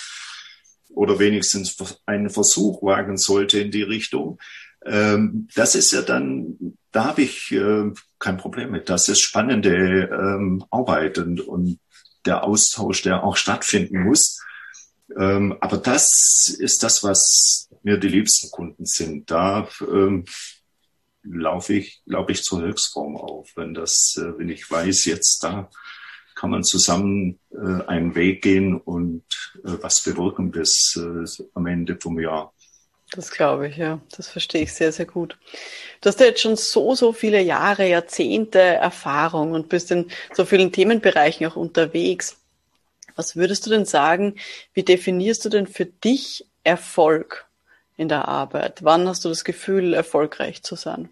[0.95, 4.39] oder wenigstens einen Versuch wagen sollte in die Richtung,
[4.86, 8.89] ähm, das ist ja dann, da habe ich äh, kein Problem mit.
[8.89, 11.79] Das ist spannende ähm, Arbeit und, und
[12.25, 14.39] der Austausch, der auch stattfinden muss.
[15.17, 19.29] Ähm, aber das ist das, was mir die liebsten Kunden sind.
[19.29, 20.25] Da ähm,
[21.23, 23.49] laufe ich, glaube ich, zur Höchstform auf.
[23.55, 25.69] Wenn das, äh, wenn ich weiß, jetzt da
[26.35, 29.23] kann man zusammen äh, einen Weg gehen und
[29.63, 32.53] äh, was bewirken bis äh, am Ende vom Jahr.
[33.11, 34.01] Das glaube ich, ja.
[34.15, 35.37] Das verstehe ich sehr, sehr gut.
[36.01, 40.43] Du hast ja jetzt schon so, so viele Jahre, Jahrzehnte Erfahrung und bist in so
[40.45, 42.37] vielen Themenbereichen auch unterwegs.
[43.15, 44.35] Was würdest du denn sagen,
[44.73, 47.45] wie definierst du denn für dich Erfolg
[47.95, 48.83] in der Arbeit?
[48.83, 51.09] Wann hast du das Gefühl, erfolgreich zu sein?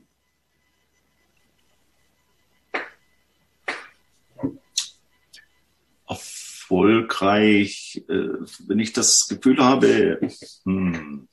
[6.73, 8.29] Erfolgreich, äh,
[8.67, 10.19] wenn ich das Gefühl habe,
[10.65, 11.27] hm,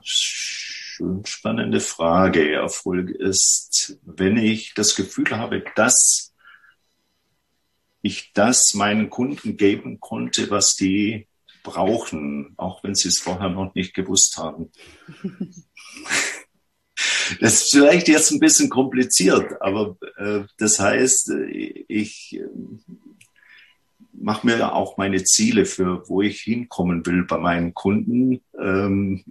[0.00, 2.52] schön spannende Frage.
[2.52, 6.32] Erfolg ist, wenn ich das Gefühl habe, dass
[8.00, 11.26] ich das meinen Kunden geben konnte, was die
[11.64, 14.70] brauchen, auch wenn sie es vorher noch nicht gewusst haben.
[17.40, 21.30] Das ist vielleicht jetzt ein bisschen kompliziert, aber äh, das heißt,
[21.86, 22.48] ich äh,
[24.20, 28.40] mache mir auch meine Ziele für, wo ich hinkommen will bei meinen Kunden.
[28.58, 29.24] Ähm,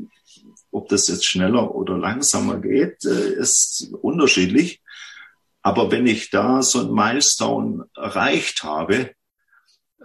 [0.72, 4.82] ob das jetzt schneller oder langsamer geht, äh, ist unterschiedlich.
[5.62, 9.12] Aber wenn ich da so ein Milestone erreicht habe,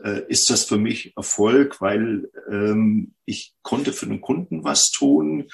[0.02, 5.48] äh, ist das für mich Erfolg, weil ähm, ich konnte für den Kunden was tun.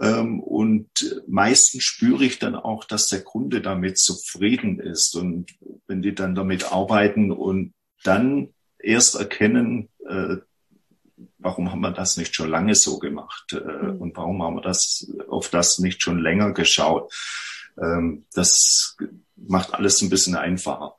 [0.00, 0.88] Ähm, und
[1.26, 5.14] meistens spüre ich dann auch, dass der Kunde damit zufrieden ist.
[5.14, 5.50] Und
[5.86, 10.36] wenn die dann damit arbeiten und dann erst erkennen, äh,
[11.38, 14.00] warum haben wir das nicht schon lange so gemacht äh, mhm.
[14.00, 17.12] und warum haben wir das auf das nicht schon länger geschaut.
[17.80, 18.96] Ähm, das
[19.36, 20.96] macht alles ein bisschen einfacher.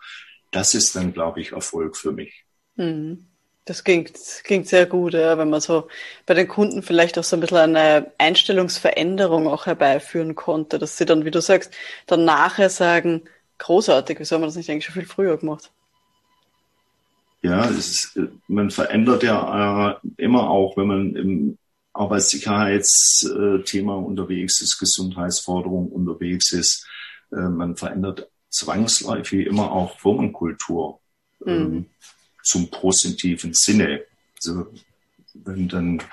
[0.52, 2.46] Das ist dann, glaube ich, Erfolg für mich.
[2.76, 3.28] Mhm.
[3.65, 5.88] Das klingt, klingt sehr gut, ja, wenn man so
[6.26, 11.06] bei den Kunden vielleicht auch so ein bisschen eine Einstellungsveränderung auch herbeiführen konnte, dass sie
[11.06, 11.72] dann, wie du sagst,
[12.08, 13.22] dann nachher sagen,
[13.60, 15.72] großartig, wieso haben wir das nicht eigentlich schon viel früher gemacht?
[17.43, 21.58] Ja, ist, man verändert ja äh, immer auch, wenn man im
[21.93, 26.86] Arbeitssicherheitsthema unterwegs ist, Gesundheitsforderung unterwegs ist.
[27.32, 30.99] Äh, man verändert zwangsläufig immer auch Firmenkultur
[31.45, 31.86] ähm, mhm.
[32.43, 34.04] zum positiven Sinne.
[34.36, 34.67] Also
[35.34, 36.04] wenn dann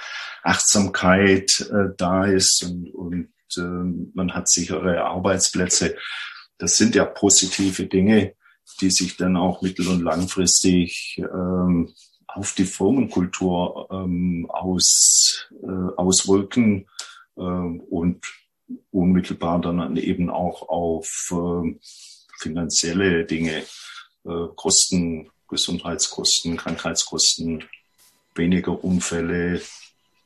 [0.42, 5.96] Achtsamkeit äh, da ist und, und äh, man hat sichere Arbeitsplätze,
[6.58, 8.34] das sind ja positive Dinge,
[8.80, 11.92] die sich dann auch mittel- und langfristig ähm,
[12.26, 16.86] auf die Firmenkultur ähm, aus, äh, auswirken
[17.36, 18.24] äh, und
[18.90, 21.78] unmittelbar dann eben auch auf äh,
[22.38, 23.62] finanzielle Dinge,
[24.24, 27.64] äh, Kosten, Gesundheitskosten, Krankheitskosten,
[28.34, 29.62] weniger Unfälle,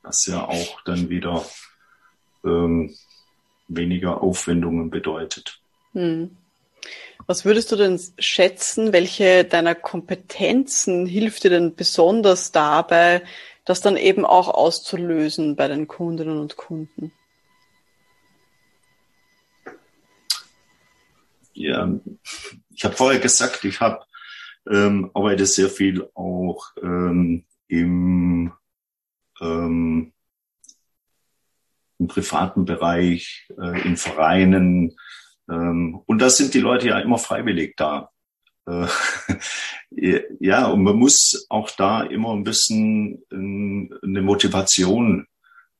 [0.02, 1.46] was ja auch dann wieder
[2.44, 2.94] ähm,
[3.68, 5.60] weniger Aufwendungen bedeutet.
[5.92, 6.36] Hm.
[7.26, 13.22] Was würdest du denn schätzen, welche deiner Kompetenzen hilft dir denn besonders dabei,
[13.64, 17.12] das dann eben auch auszulösen bei den Kundinnen und Kunden?
[21.54, 21.88] Ja,
[22.74, 24.04] ich habe vorher gesagt, ich habe
[24.68, 28.52] ähm, arbeite sehr viel auch ähm, im,
[29.40, 30.12] ähm,
[31.98, 34.96] im privaten Bereich, äh, in Vereinen,
[35.54, 38.10] und da sind die Leute ja immer freiwillig da.
[38.66, 38.86] Äh,
[40.40, 45.26] ja, und man muss auch da immer ein bisschen ähm, eine Motivation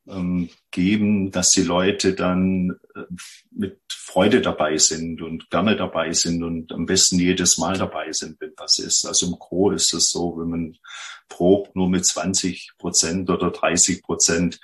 [0.08, 3.02] ähm, geben, dass die Leute dann äh,
[3.50, 8.40] mit Freude dabei sind und gerne dabei sind und am besten jedes Mal dabei sind,
[8.40, 9.06] wenn was ist.
[9.06, 10.76] Also im Gro ist es so, wenn man
[11.28, 14.60] probt nur mit 20 Prozent oder 30 Prozent,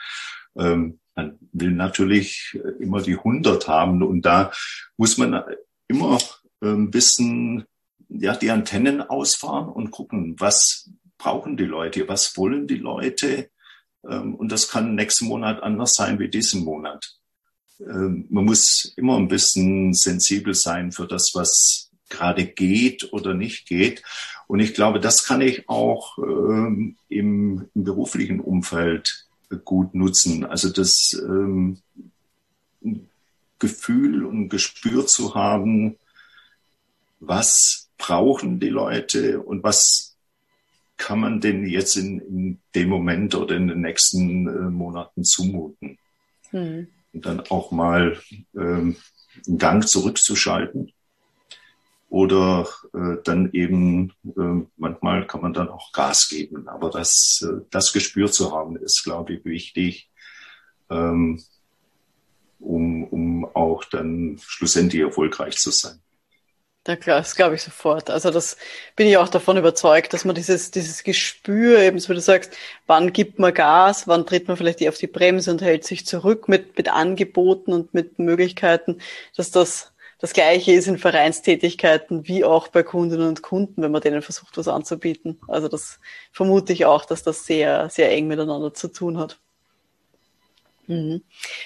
[0.56, 4.52] ähm, man will natürlich immer die 100 haben und da
[4.96, 5.42] muss man
[5.88, 6.18] immer
[6.60, 7.64] ein ähm, bisschen
[8.08, 13.50] ja, die Antennen ausfahren und gucken, was brauchen die Leute, was wollen die Leute.
[14.08, 17.16] Ähm, und das kann nächsten Monat anders sein wie diesen Monat.
[17.80, 23.66] Ähm, man muss immer ein bisschen sensibel sein für das, was gerade geht oder nicht
[23.66, 24.02] geht.
[24.46, 29.27] Und ich glaube, das kann ich auch im, im beruflichen Umfeld
[29.64, 30.44] gut nutzen.
[30.44, 31.78] Also das ähm,
[33.58, 35.96] Gefühl und Gespür zu haben,
[37.20, 40.16] was brauchen die Leute und was
[40.96, 45.98] kann man denn jetzt in, in dem Moment oder in den nächsten äh, Monaten zumuten.
[46.50, 46.88] Hm.
[47.12, 48.20] Und dann auch mal
[48.54, 48.96] ähm,
[49.46, 50.92] einen Gang zurückzuschalten
[52.08, 56.68] oder äh, dann eben äh, manchmal kann man dann auch Gas geben.
[56.68, 60.10] Aber das, äh, das Gespür zu haben, ist, glaube ich, wichtig.
[60.90, 61.42] Ähm,
[62.60, 66.00] um, um auch dann schlussendlich erfolgreich zu sein.
[66.86, 68.08] Ja klar, das glaube ich sofort.
[68.08, 68.56] Also das
[68.96, 72.56] bin ich auch davon überzeugt, dass man dieses, dieses Gespür eben, so wie du sagst,
[72.86, 76.48] wann gibt man Gas, wann tritt man vielleicht auf die Bremse und hält sich zurück
[76.48, 79.02] mit, mit Angeboten und mit Möglichkeiten,
[79.36, 84.02] dass das das Gleiche ist in Vereinstätigkeiten wie auch bei Kundinnen und Kunden, wenn man
[84.02, 85.40] denen versucht, was anzubieten.
[85.46, 86.00] Also das
[86.32, 89.38] vermute ich auch, dass das sehr, sehr eng miteinander zu tun hat.
[90.88, 91.22] Mhm.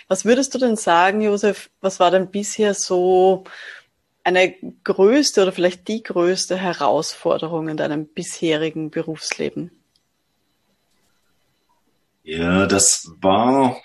[0.09, 3.45] Was würdest du denn sagen, Josef, was war denn bisher so
[4.25, 9.71] eine größte oder vielleicht die größte Herausforderung in deinem bisherigen Berufsleben?
[12.25, 13.81] Ja, das war,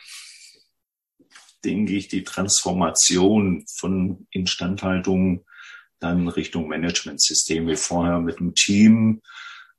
[1.64, 5.46] denke ich, die Transformation von Instandhaltung
[6.00, 7.76] dann Richtung Managementsysteme.
[7.76, 9.22] Vorher mit einem Team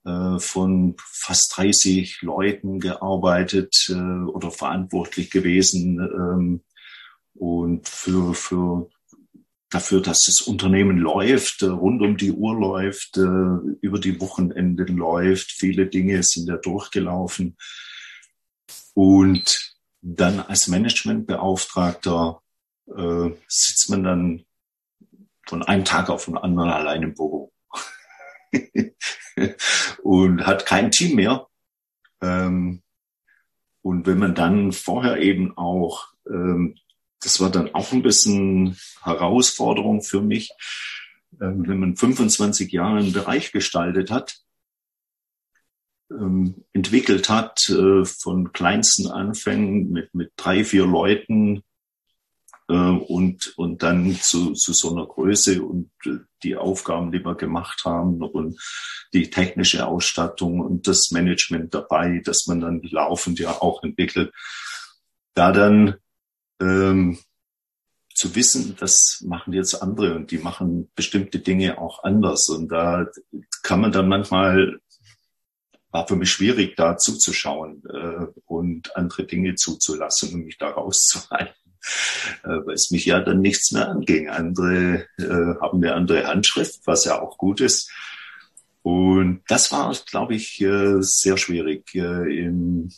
[0.04, 6.64] äh, von fast 30 Leuten gearbeitet äh, oder verantwortlich gewesen ähm,
[7.34, 8.90] und für, für
[9.70, 15.52] dafür, dass das Unternehmen läuft, äh, rund um die Uhr läuft, über die Wochenenden läuft.
[15.52, 17.56] Viele Dinge sind ja durchgelaufen.
[18.94, 22.40] Und dann als Managementbeauftragter
[22.87, 24.44] äh, sitzt man dann
[25.46, 27.52] von einem Tag auf den anderen allein im Büro
[30.02, 31.46] und hat kein Team mehr.
[32.20, 32.82] Ähm,
[33.82, 36.76] und wenn man dann vorher eben auch ähm,
[37.20, 40.50] das war dann auch ein bisschen Herausforderung für mich,
[41.40, 44.38] ähm, wenn man 25 Jahre einen Bereich gestaltet hat,
[46.10, 51.62] ähm, entwickelt hat, äh, von kleinsten Anfängen mit, mit drei, vier Leuten
[52.68, 57.34] äh, und, und dann zu, zu so einer Größe und äh, die Aufgaben, die wir
[57.34, 58.60] gemacht haben und
[59.12, 64.32] die technische Ausstattung und das Management dabei, dass man dann laufend ja auch entwickelt.
[65.34, 65.96] Da dann
[66.60, 67.18] ähm,
[68.18, 72.48] zu wissen, das machen jetzt andere und die machen bestimmte Dinge auch anders.
[72.48, 73.06] Und da
[73.62, 74.80] kann man dann manchmal,
[75.90, 81.55] war für mich schwierig, da zuzuschauen äh, und andere Dinge zuzulassen und mich da rauszuhalten.
[82.42, 84.29] Äh, weil es mich ja dann nichts mehr anging.
[84.29, 87.90] Andere äh, haben eine andere Handschrift, was ja auch gut ist.
[88.83, 91.94] Und das war, glaube ich, äh, sehr schwierig.
[91.94, 92.90] Äh, im,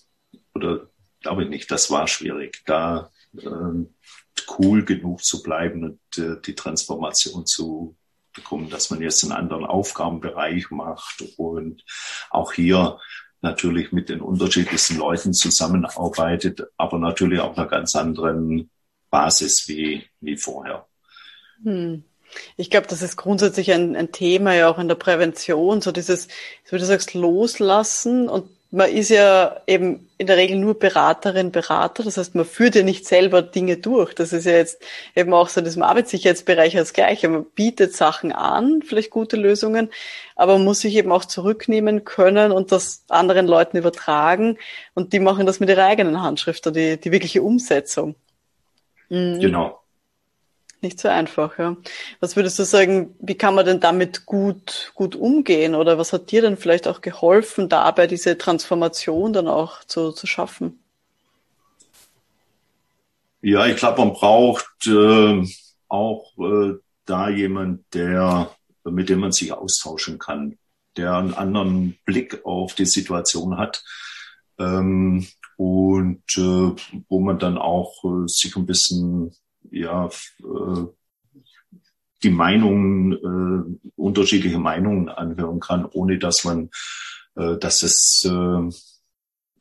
[0.55, 0.89] oder
[1.21, 3.95] glaube ich nicht, das war schwierig, da ähm,
[4.59, 7.97] cool genug zu bleiben und äh, die Transformation zu
[8.43, 11.85] bekommen, dass man jetzt einen anderen Aufgabenbereich macht und
[12.31, 12.99] auch hier
[13.43, 18.71] natürlich mit den unterschiedlichsten Leuten zusammenarbeitet, aber natürlich auf einer ganz anderen
[19.11, 20.87] Basis wie, wie vorher.
[21.63, 22.05] Hm.
[22.57, 26.29] Ich glaube, das ist grundsätzlich ein, ein Thema ja auch in der Prävention, so dieses,
[26.69, 32.05] wie du sagst, loslassen und man ist ja eben in der Regel nur Beraterin, Berater.
[32.05, 34.15] Das heißt, man führt ja nicht selber Dinge durch.
[34.15, 34.81] Das ist ja jetzt
[35.17, 37.29] eben auch so in diesem Arbeitssicherheitsbereich das Gleiche.
[37.29, 39.91] Man bietet Sachen an, vielleicht gute Lösungen,
[40.37, 44.57] aber man muss sich eben auch zurücknehmen können und das anderen Leuten übertragen.
[44.95, 48.15] Und die machen das mit ihrer eigenen Handschrift, die, die wirkliche Umsetzung.
[49.09, 49.41] Mhm.
[49.41, 49.80] Genau.
[50.83, 51.77] Nicht so einfach, ja.
[52.21, 55.75] Was würdest du sagen, wie kann man denn damit gut, gut umgehen?
[55.75, 60.27] Oder was hat dir denn vielleicht auch geholfen, dabei diese Transformation dann auch zu, zu
[60.27, 60.83] schaffen?
[63.43, 65.45] Ja, ich glaube, man braucht äh,
[65.89, 70.59] auch äh, da jemand, der, mit dem man sich austauschen kann,
[70.97, 73.83] der einen anderen Blick auf die Situation hat.
[74.59, 76.73] Ähm, und äh,
[77.09, 79.35] wo man dann auch äh, sich ein bisschen
[79.71, 80.85] ja, äh,
[82.23, 86.71] die Meinungen, äh, unterschiedliche Meinungen anhören kann, ohne dass man,
[87.37, 88.71] äh, dass es äh,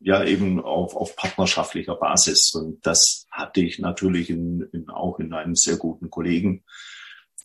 [0.01, 2.53] ja eben auf, auf partnerschaftlicher Basis.
[2.53, 6.63] Und das hatte ich natürlich in, in, auch in einem sehr guten Kollegen,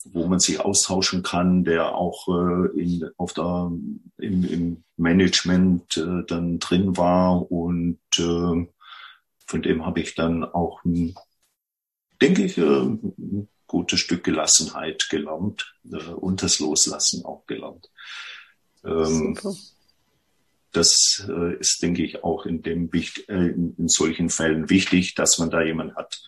[0.05, 3.71] wo man sich austauschen kann, der auch äh, in, auf der,
[4.17, 7.51] im, im Management äh, dann drin war.
[7.51, 8.67] Und äh,
[9.47, 11.15] von dem habe ich dann auch ein
[12.21, 17.89] denke ich, ein gutes Stück Gelassenheit gelernt äh, und das Loslassen auch gelernt.
[18.83, 19.37] Ähm,
[20.71, 25.49] das äh, ist, denke ich, auch in, dem, äh, in, solchen Fällen wichtig, dass man
[25.49, 26.21] da jemand hat,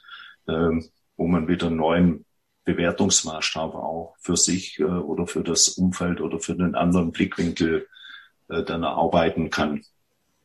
[0.47, 2.25] ähm, wo man wieder einen neuen
[2.63, 7.87] Bewertungsmaßstab auch für sich oder für das Umfeld oder für den anderen Blickwinkel
[8.49, 9.85] dann erarbeiten kann.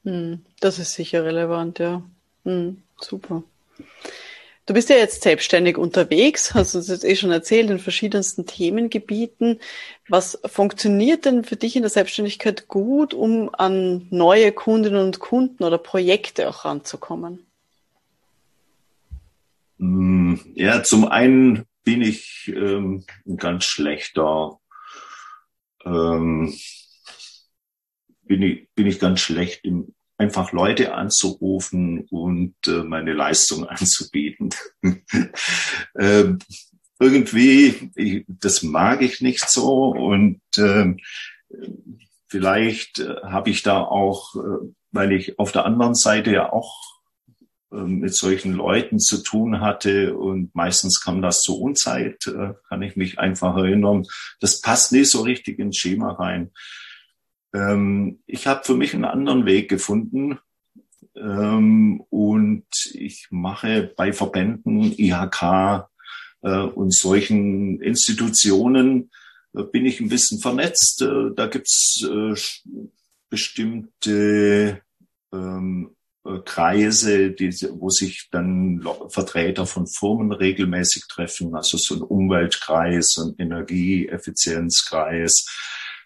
[0.05, 2.05] Hm, das ist sicher relevant, ja.
[2.45, 3.43] Hm, super.
[4.65, 9.59] Du bist ja jetzt selbstständig unterwegs, hast uns jetzt eh schon erzählt, in verschiedensten Themengebieten.
[10.09, 15.65] Was funktioniert denn für dich in der Selbstständigkeit gut, um an neue Kundinnen und Kunden
[15.65, 17.45] oder Projekte auch ranzukommen?
[19.79, 24.61] Mm, ja, zum einen bin ich ähm, ein ganz schlechter,
[25.85, 26.55] ähm,
[28.23, 29.93] bin ich, bin ich ganz schlecht im
[30.23, 34.51] einfach Leute anzurufen und äh, meine Leistung anzubieten.
[35.99, 36.39] ähm,
[37.01, 40.99] irgendwie, ich, das mag ich nicht so und ähm,
[42.29, 46.79] vielleicht äh, habe ich da auch, äh, weil ich auf der anderen Seite ja auch
[47.73, 52.83] ähm, mit solchen Leuten zu tun hatte und meistens kam das zur Unzeit, äh, kann
[52.83, 54.07] ich mich einfach erinnern.
[54.41, 56.53] Das passt nicht so richtig ins Schema rein.
[57.55, 60.39] Ähm, ich habe für mich einen anderen Weg gefunden
[61.17, 65.89] ähm, und ich mache bei Verbänden, IHK
[66.43, 69.11] äh, und solchen Institutionen
[69.55, 71.03] äh, bin ich ein bisschen vernetzt.
[71.03, 72.05] Da gibt's
[73.29, 74.83] bestimmte
[76.25, 83.19] äh, Kreise, die, wo sich dann Vertreter von Firmen regelmäßig treffen, also so ein Umweltkreis,
[83.19, 85.49] ein Energieeffizienzkreis.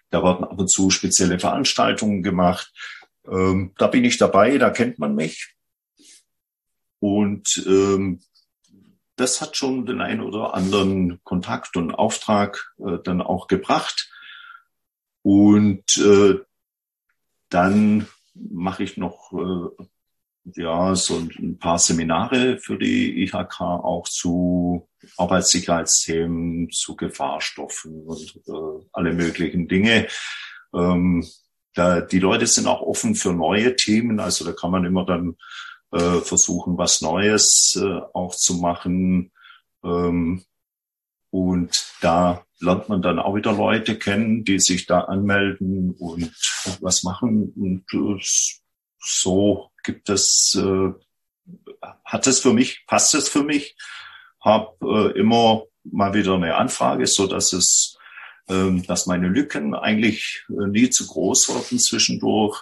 [0.09, 2.71] Da werden ab und zu spezielle Veranstaltungen gemacht.
[3.29, 5.55] Ähm, da bin ich dabei, da kennt man mich.
[6.99, 8.21] Und ähm,
[9.15, 14.09] das hat schon den einen oder anderen Kontakt und Auftrag äh, dann auch gebracht.
[15.23, 16.35] Und äh,
[17.49, 19.83] dann mache ich noch äh,
[20.55, 24.87] ja, so ein paar Seminare für die IHK auch zu
[25.17, 30.07] Arbeitssicherheitsthemen, zu Gefahrstoffen und äh, alle möglichen Dinge.
[30.73, 31.25] Ähm,
[31.73, 35.35] da, die Leute sind auch offen für neue Themen, also da kann man immer dann
[35.91, 39.31] äh, versuchen, was Neues äh, auch zu machen.
[39.83, 40.43] Ähm,
[41.29, 46.31] und da lernt man dann auch wieder Leute kennen, die sich da anmelden und
[46.81, 47.53] was machen.
[47.55, 48.19] Und äh,
[48.99, 50.91] so gibt es, äh,
[52.05, 53.75] hat es für mich, passt es für mich,
[54.41, 54.75] habe
[55.15, 57.97] äh, immer mal wieder eine Anfrage, so dass es,
[58.49, 62.61] ähm, dass meine Lücken eigentlich äh, nie zu groß wurden zwischendurch.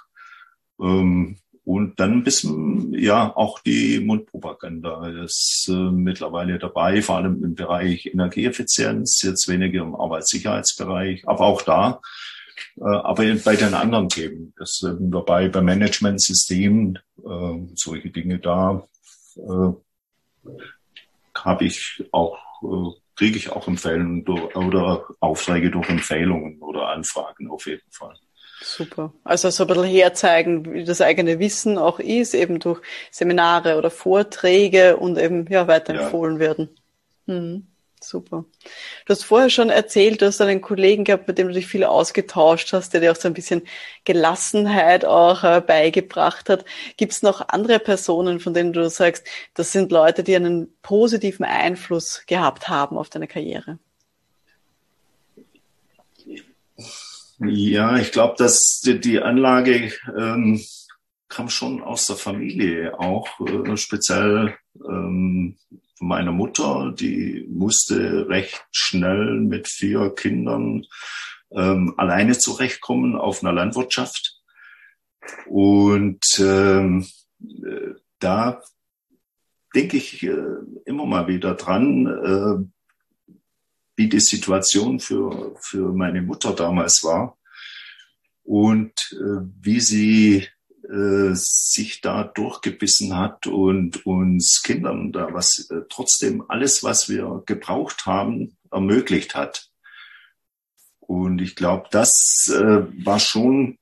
[0.80, 7.44] Ähm, und dann ein bisschen, ja, auch die Mundpropaganda ist äh, mittlerweile dabei, vor allem
[7.44, 12.02] im Bereich Energieeffizienz, jetzt weniger im Arbeitssicherheitsbereich, aber auch da
[12.80, 18.88] aber bei den anderen Themen, das sind dabei bei Managementsystemen, äh, solche Dinge da,
[19.38, 19.74] äh,
[21.38, 27.66] habe ich auch, äh, kriege ich auch Empfehlungen oder Aufträge durch Empfehlungen oder Anfragen auf
[27.66, 28.16] jeden Fall.
[28.62, 29.14] Super.
[29.24, 32.82] Also so ein bisschen herzeigen, wie das eigene Wissen auch ist, eben durch
[33.12, 36.40] Seminare oder Vorträge und eben ja weiterempfohlen ja.
[36.40, 36.70] werden.
[37.26, 37.68] Mhm.
[38.02, 38.46] Super.
[39.06, 41.84] Du hast vorher schon erzählt, du hast einen Kollegen gehabt, mit dem du dich viel
[41.84, 43.64] ausgetauscht hast, der dir auch so ein bisschen
[44.04, 46.66] Gelassenheit auch äh, beigebracht hat.
[46.98, 51.46] Gibt es noch andere Personen, von denen du sagst, das sind Leute, die einen positiven
[51.46, 53.80] Einfluss gehabt haben auf deine Karriere?
[57.40, 60.62] Ja, ich glaube, dass die Anlage ähm,
[61.28, 65.58] kam schon aus der Familie auch, äh, speziell ähm,
[65.98, 70.86] von meiner Mutter, die musste recht schnell mit vier Kindern
[71.52, 74.42] ähm, alleine zurechtkommen auf einer Landwirtschaft.
[75.48, 77.06] Und ähm,
[77.42, 78.62] äh, da
[79.74, 80.36] denke ich äh,
[80.86, 83.34] immer mal wieder dran, äh,
[83.96, 87.38] wie die Situation für, für meine Mutter damals war
[88.44, 90.48] und äh, wie sie
[90.90, 97.44] äh, sich da durchgebissen hat und uns Kindern da was äh, trotzdem alles, was wir
[97.46, 99.70] gebraucht haben, ermöglicht hat.
[101.00, 103.78] Und ich glaube, das äh, war schon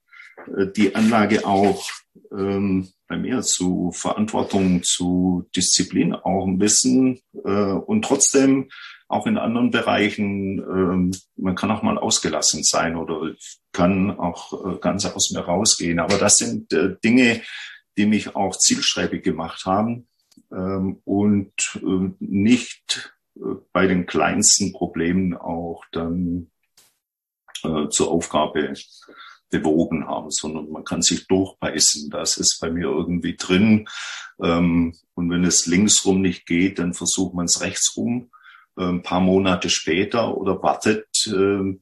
[0.56, 1.90] äh, die Anlage auch
[2.32, 8.70] ähm, bei mir zu Verantwortung, zu Disziplin auch ein bisschen äh, und trotzdem
[9.14, 13.34] auch in anderen Bereichen, ähm, man kann auch mal ausgelassen sein oder
[13.72, 16.00] kann auch äh, ganz aus mir rausgehen.
[16.00, 17.42] Aber das sind äh, Dinge,
[17.98, 20.08] die mich auch zielstrebig gemacht haben
[20.52, 23.16] ähm, und äh, nicht
[23.72, 26.52] bei den kleinsten Problemen auch dann
[27.64, 28.74] äh, zur Aufgabe
[29.50, 32.10] bewogen haben, sondern man kann sich durchbeißen.
[32.10, 33.88] Das ist bei mir irgendwie drin.
[34.42, 38.32] Ähm, und wenn es linksrum nicht geht, dann versucht man es rechtsrum
[38.76, 41.78] ein ähm, paar Monate später oder wartet äh,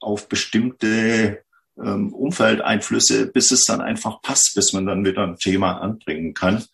[0.00, 1.42] auf bestimmte
[1.78, 6.64] ähm, Umfeldeinflüsse, bis es dann einfach passt, bis man dann wieder ein Thema anbringen kann.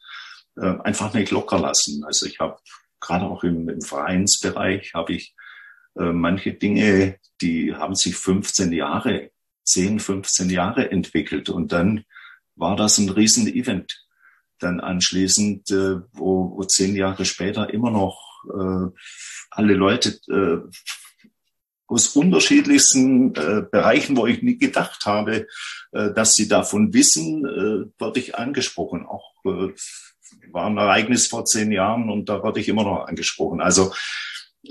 [0.57, 2.05] Äh, einfach nicht locker lassen.
[2.05, 2.59] Also ich habe
[3.01, 5.35] gerade auch im, im Vereinsbereich habe ich
[5.97, 9.31] äh, manche Dinge, die haben sich 15 Jahre,
[9.65, 12.05] 10, 15 Jahre entwickelt und dann
[12.55, 14.07] war das ein Riesen-Event
[14.59, 18.91] dann anschließend, äh, wo, wo zehn Jahre später immer noch äh,
[19.51, 20.59] alle Leute äh,
[21.87, 25.47] aus unterschiedlichsten äh, Bereichen, wo ich nie gedacht habe,
[25.93, 29.05] äh, dass sie davon wissen, äh, werde ich angesprochen.
[29.07, 29.73] Auch äh,
[30.51, 33.61] war ein Ereignis vor zehn Jahren und da werde ich immer noch angesprochen.
[33.61, 33.93] Also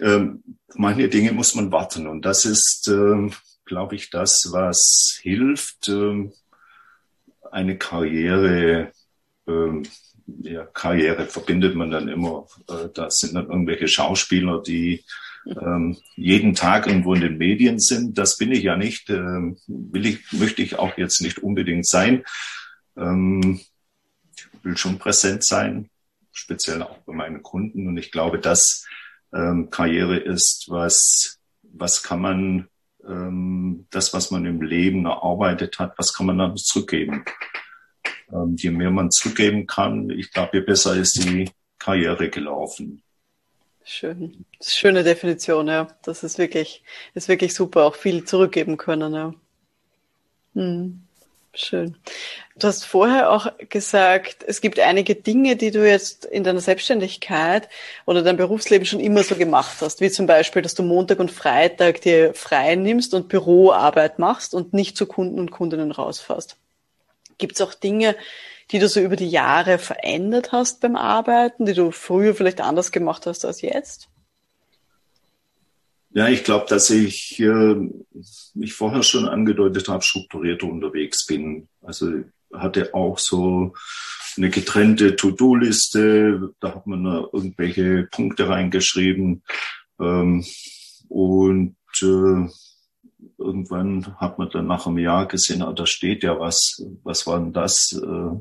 [0.01, 0.43] ähm,
[0.73, 3.29] manche Dinge muss man warten und das ist, äh,
[3.65, 6.29] glaube ich, das, was hilft, äh,
[7.51, 8.91] eine Karriere
[9.47, 9.83] äh,
[10.27, 12.47] ja, Karriere verbindet man dann immer.
[12.69, 15.03] Äh, da sind dann irgendwelche Schauspieler, die
[15.45, 18.17] ähm, jeden Tag irgendwo in den Medien sind.
[18.17, 19.09] Das bin ich ja nicht.
[19.09, 22.23] Ähm, will ich, möchte ich auch jetzt nicht unbedingt sein.
[22.97, 23.59] Ähm,
[24.63, 25.89] will schon präsent sein,
[26.31, 27.87] speziell auch bei meinen Kunden.
[27.87, 28.85] Und ich glaube, dass
[29.33, 32.67] ähm, Karriere ist, was, was kann man,
[33.07, 37.25] ähm, das, was man im Leben erarbeitet hat, was kann man dann zurückgeben?
[38.33, 43.01] Ähm, je mehr man zurückgeben kann, ich glaube, je besser ist die Karriere gelaufen.
[43.83, 44.45] Schön.
[44.61, 45.87] Schöne Definition, ja.
[46.03, 47.83] Das ist wirklich, ist wirklich super.
[47.85, 49.33] Auch viel zurückgeben können, ja.
[50.53, 51.01] Hm.
[51.53, 51.97] Schön.
[52.55, 57.67] Du hast vorher auch gesagt, es gibt einige Dinge, die du jetzt in deiner Selbstständigkeit
[58.05, 61.29] oder deinem Berufsleben schon immer so gemacht hast, wie zum Beispiel, dass du Montag und
[61.29, 66.55] Freitag dir frei nimmst und Büroarbeit machst und nicht zu Kunden und Kundinnen rausfährst.
[67.41, 68.15] Gibt es auch Dinge,
[68.71, 72.91] die du so über die Jahre verändert hast beim Arbeiten, die du früher vielleicht anders
[72.91, 74.07] gemacht hast als jetzt?
[76.13, 77.75] Ja, ich glaube, dass ich äh,
[78.53, 81.67] mich vorher schon angedeutet habe, strukturierter unterwegs bin.
[81.81, 82.23] Also
[82.53, 83.73] hatte auch so
[84.37, 89.43] eine getrennte To-Do-Liste, da hat man da irgendwelche Punkte reingeschrieben
[89.99, 90.45] ähm,
[91.09, 92.47] und äh,
[93.37, 97.39] irgendwann hat man dann nach einem Jahr gesehen, ah, da steht ja was, was war
[97.39, 97.93] denn das?
[97.93, 98.39] Äh,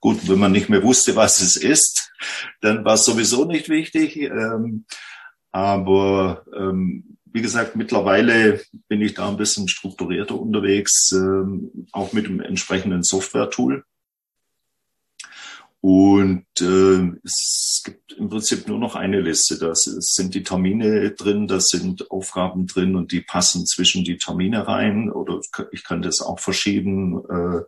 [0.00, 2.12] gut, wenn man nicht mehr wusste, was es ist,
[2.60, 4.16] dann war es sowieso nicht wichtig.
[4.16, 4.84] Ähm,
[5.50, 12.26] aber ähm, wie gesagt, mittlerweile bin ich da ein bisschen strukturierter unterwegs, ähm, auch mit
[12.26, 13.84] dem entsprechenden Software-Tool.
[15.82, 19.58] Und äh, es gibt im Prinzip nur noch eine Liste.
[19.58, 24.68] Da sind die Termine drin, da sind Aufgaben drin und die passen zwischen die Termine
[24.68, 25.10] rein.
[25.10, 25.40] Oder
[25.72, 27.62] ich kann das auch verschieben äh,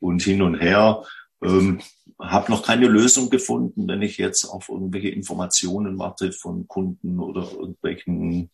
[0.00, 1.04] und hin und her.
[1.40, 1.80] Ähm,
[2.18, 7.48] habe noch keine Lösung gefunden, wenn ich jetzt auf irgendwelche Informationen warte von Kunden oder
[7.52, 8.50] irgendwelchen,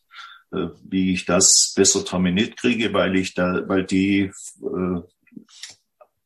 [0.52, 4.30] äh, wie ich das besser terminiert kriege, weil ich da, weil die
[4.60, 5.00] äh,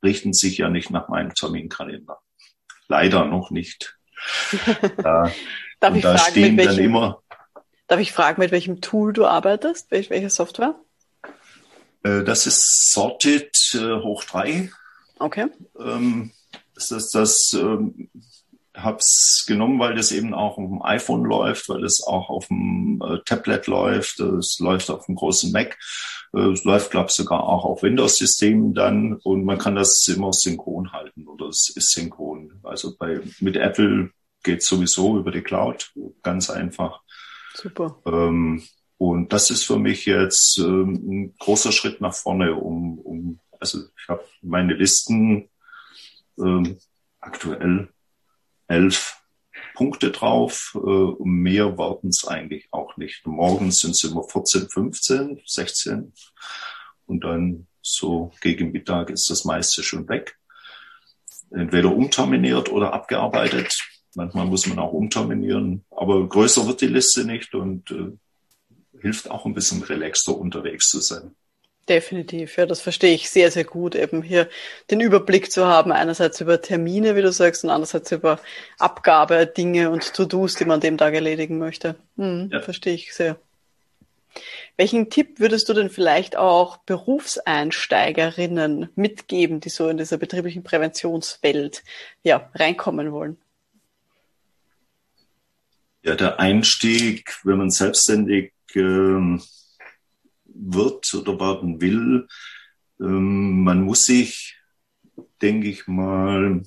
[0.02, 2.18] richten sich ja nicht nach meinem Terminkalender
[2.88, 3.96] leider noch nicht.
[4.96, 7.22] Darf ich da fragen, stehen welchem, dann immer.
[7.86, 9.90] Darf ich fragen, mit welchem Tool du arbeitest?
[9.90, 10.74] Welch, welche Software?
[12.02, 14.70] Äh, das ist Sorted äh, hoch 3.
[15.18, 15.46] Okay.
[15.78, 16.32] Ähm,
[16.74, 18.10] das ist das, ähm,
[18.74, 23.02] hab's genommen, weil das eben auch auf dem iPhone läuft, weil es auch auf dem
[23.02, 25.78] äh, Tablet läuft, es läuft auf dem großen Mac,
[26.25, 30.32] äh, es läuft, glaube ich, sogar auch auf Windows-Systemen dann und man kann das immer
[30.32, 32.60] synchron halten oder es ist synchron.
[32.62, 34.10] Also bei mit Apple
[34.42, 37.02] geht sowieso über die Cloud, ganz einfach.
[37.54, 37.98] Super.
[38.06, 38.62] Ähm,
[38.98, 43.80] und das ist für mich jetzt ähm, ein großer Schritt nach vorne, um, um also
[43.98, 45.48] ich habe meine Listen
[46.38, 46.78] ähm,
[47.20, 47.88] aktuell
[48.68, 49.16] elf
[49.76, 50.74] Punkte drauf.
[50.74, 53.24] Äh, mehr warten es eigentlich auch nicht.
[53.26, 56.12] Morgens sind es immer 14, 15, 16
[57.06, 60.36] und dann so gegen Mittag ist das meiste schon weg.
[61.50, 63.78] Entweder umterminiert oder abgearbeitet.
[64.16, 68.12] Manchmal muss man auch umterminieren, aber größer wird die Liste nicht und äh,
[69.00, 71.36] hilft auch ein bisschen relaxter unterwegs zu sein.
[71.88, 74.48] Definitiv, ja, das verstehe ich sehr, sehr gut, eben hier
[74.90, 78.40] den Überblick zu haben, einerseits über Termine, wie du sagst, und andererseits über
[78.78, 81.94] Abgabe, Dinge und To-Dos, die man dem Tag erledigen möchte.
[82.16, 82.60] Hm, ja.
[82.60, 83.38] Verstehe ich sehr.
[84.76, 91.84] Welchen Tipp würdest du denn vielleicht auch Berufseinsteigerinnen mitgeben, die so in dieser betrieblichen Präventionswelt
[92.24, 93.36] ja, reinkommen wollen?
[96.02, 99.40] Ja, der Einstieg, wenn man selbstständig ähm,
[100.58, 102.26] wird oder werden will.
[103.00, 104.58] Ähm, man muss sich,
[105.40, 106.62] denke ich mal,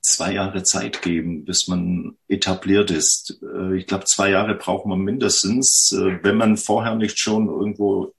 [0.00, 3.42] zwei Jahre Zeit geben, bis man etabliert ist.
[3.42, 8.14] Äh, ich glaube, zwei Jahre braucht man mindestens, äh, wenn man vorher nicht schon irgendwo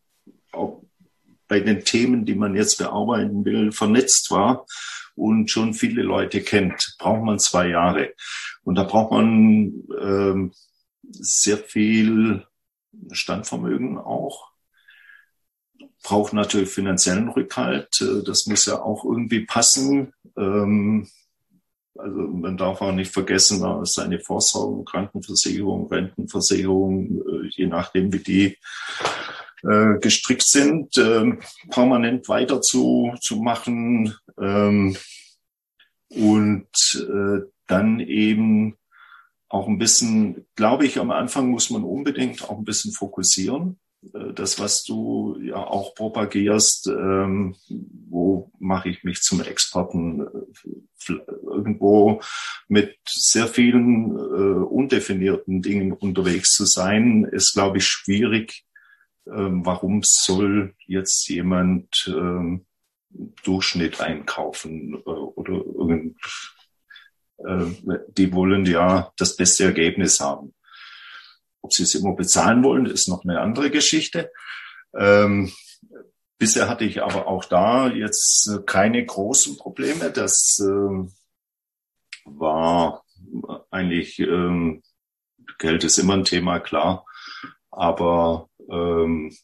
[0.51, 0.81] auch
[1.47, 4.65] bei den Themen, die man jetzt bearbeiten will, vernetzt war
[5.15, 8.13] und schon viele Leute kennt, braucht man zwei Jahre.
[8.63, 10.51] Und da braucht man äh,
[11.11, 12.45] sehr viel
[13.11, 14.51] Standvermögen auch.
[16.03, 17.89] Braucht natürlich finanziellen Rückhalt.
[18.01, 20.13] Äh, das muss ja auch irgendwie passen.
[20.37, 21.07] Ähm,
[21.97, 28.57] Also man darf auch nicht vergessen, seine Vorsorgen, Krankenversicherung, Rentenversicherung, äh, je nachdem wie die
[29.63, 31.37] äh, gestrickt sind, äh,
[31.69, 34.97] permanent weiter zu, zu machen ähm,
[36.09, 36.67] und
[37.67, 38.75] dann eben
[39.55, 43.79] auch ein bisschen, glaube ich, am Anfang muss man unbedingt auch ein bisschen fokussieren.
[44.13, 47.55] Äh, das, was du ja auch propagierst, ähm,
[48.09, 50.27] wo mache ich mich zum Experten?
[51.07, 52.21] Irgendwo
[52.67, 58.65] mit sehr vielen äh, undefinierten Dingen unterwegs zu sein, ist, glaube ich, schwierig.
[59.27, 62.65] Ähm, warum soll jetzt jemand ähm,
[63.43, 66.54] Durchschnitt einkaufen äh, oder irgend, äh,
[67.37, 70.53] die wollen ja das beste Ergebnis haben.
[71.61, 74.31] Ob sie es immer bezahlen wollen, ist noch eine andere Geschichte.
[74.95, 75.51] Ähm,
[76.37, 80.11] bisher hatte ich aber auch da jetzt keine großen Probleme.
[80.11, 81.09] Das äh,
[82.25, 83.03] war
[83.71, 84.83] eigentlich, ähm,
[85.57, 87.05] Geld ist immer ein Thema, klar.
[87.71, 89.35] Aber ähm,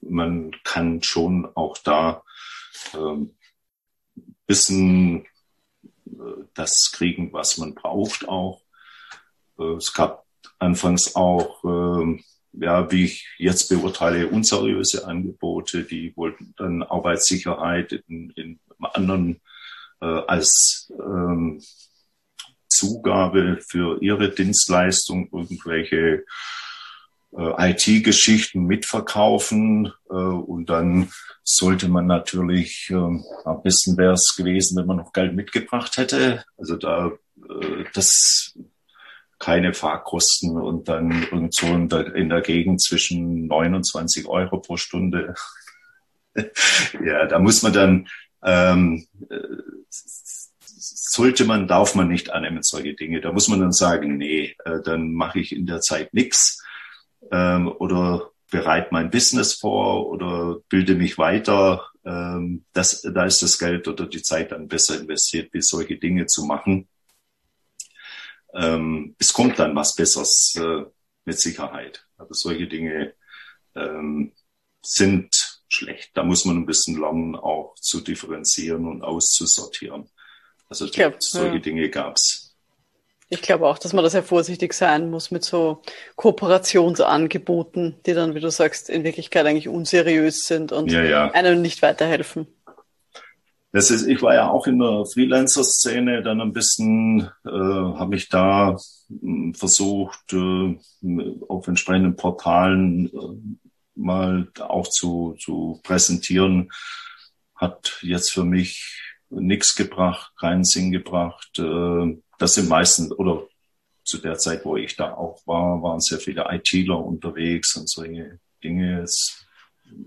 [0.00, 2.22] man kann schon auch da
[2.94, 3.34] ähm,
[4.46, 5.33] bisschen äh,
[6.54, 8.62] das kriegen, was man braucht auch.
[9.58, 10.24] Äh, es gab
[10.58, 12.20] anfangs auch, äh,
[12.52, 19.40] ja, wie ich jetzt beurteile, unseriöse Angebote, die wollten dann Arbeitssicherheit in, in anderen
[20.00, 21.60] äh, als ähm,
[22.68, 26.24] Zugabe für ihre Dienstleistung irgendwelche
[27.36, 31.10] äh, IT-Geschichten mitverkaufen äh, und dann
[31.42, 36.44] sollte man natürlich, äh, am besten wäre es gewesen, wenn man noch Geld mitgebracht hätte.
[36.56, 37.12] Also da
[37.48, 38.54] äh, das
[39.38, 45.34] keine Fahrkosten und dann irgendwo in der, in der Gegend zwischen 29 Euro pro Stunde.
[47.04, 48.08] ja, da muss man dann,
[48.42, 49.06] ähm,
[49.90, 53.20] sollte man, darf man nicht annehmen, solche Dinge.
[53.20, 56.64] Da muss man dann sagen, nee, äh, dann mache ich in der Zeit nichts
[57.32, 61.86] ähm, oder bereite mein Business vor oder bilde mich weiter.
[62.04, 66.26] Ähm, das, da ist das Geld oder die Zeit dann besser investiert, wie solche Dinge
[66.26, 66.88] zu machen
[68.54, 70.84] ähm, es kommt dann was Besseres äh,
[71.24, 72.06] mit Sicherheit.
[72.16, 73.14] Aber solche Dinge
[73.74, 74.32] ähm,
[74.82, 76.10] sind schlecht.
[76.14, 80.08] Da muss man ein bisschen lernen, auch zu differenzieren und auszusortieren.
[80.68, 81.60] Also glaub, solche ja.
[81.60, 82.53] Dinge gab's.
[83.34, 85.82] Ich glaube auch, dass man da sehr vorsichtig sein muss mit so
[86.14, 91.30] Kooperationsangeboten, die dann, wie du sagst, in Wirklichkeit eigentlich unseriös sind und ja, ja.
[91.32, 92.46] einem nicht weiterhelfen.
[93.72, 98.28] Das ist, ich war ja auch in der Freelancer-Szene dann ein bisschen, äh, habe ich
[98.28, 98.76] da
[99.08, 100.78] mh, hm, versucht, äh,
[101.48, 103.60] auf entsprechenden Portalen äh,
[103.96, 106.70] mal auch zu, zu präsentieren.
[107.56, 111.58] Hat jetzt für mich nichts gebracht, keinen Sinn gebracht.
[111.58, 113.46] Äh, das sind meistens, oder
[114.04, 118.38] zu der Zeit, wo ich da auch war, waren sehr viele ITler unterwegs und solche
[118.62, 119.02] Dinge.
[119.02, 119.46] Ist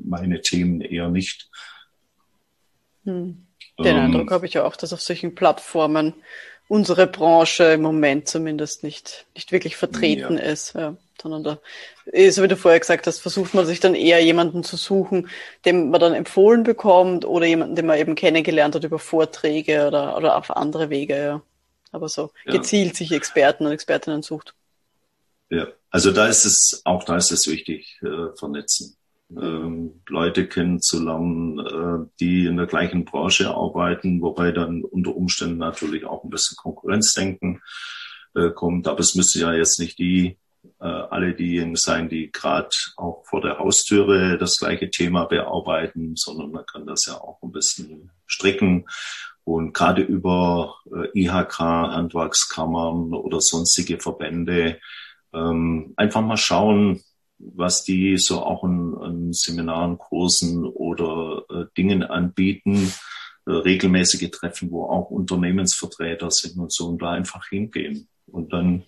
[0.04, 1.50] meine Themen eher nicht.
[3.06, 3.48] Hm.
[3.80, 6.14] Den ähm, Eindruck habe ich auch, dass auf solchen Plattformen
[6.68, 10.44] unsere Branche im Moment zumindest nicht, nicht wirklich vertreten ja.
[10.44, 10.74] ist.
[10.74, 11.60] Ja, sondern da,
[12.30, 15.30] so wie du vorher gesagt hast, versucht man sich dann eher jemanden zu suchen,
[15.66, 20.18] dem man dann empfohlen bekommt oder jemanden, den man eben kennengelernt hat über Vorträge oder,
[20.18, 21.16] oder auf andere Wege.
[21.16, 21.42] Ja.
[21.92, 22.54] Aber so ja.
[22.54, 24.54] gezielt sich Experten und Expertinnen sucht.
[25.50, 28.98] Ja, also da ist es, auch da ist es wichtig, äh, vernetzen
[29.36, 36.06] ähm, Leute kennenzulernen, äh, die in der gleichen Branche arbeiten, wobei dann unter Umständen natürlich
[36.06, 37.62] auch ein bisschen Konkurrenzdenken
[38.36, 38.88] äh, kommt.
[38.88, 40.38] Aber es müsste ja jetzt nicht die
[40.80, 46.52] äh, alle diejenigen sein, die gerade auch vor der Haustüre das gleiche Thema bearbeiten, sondern
[46.52, 48.86] man kann das ja auch ein bisschen stricken
[49.48, 54.78] und gerade über äh, IHK, Handwerkskammern oder sonstige Verbände
[55.34, 57.02] ähm, einfach mal schauen,
[57.38, 62.92] was die so auch in, in Seminaren, Kursen oder äh, Dingen anbieten,
[63.46, 68.10] äh, regelmäßige Treffen, wo auch Unternehmensvertreter sind und so und da einfach hingehen.
[68.26, 68.84] Und dann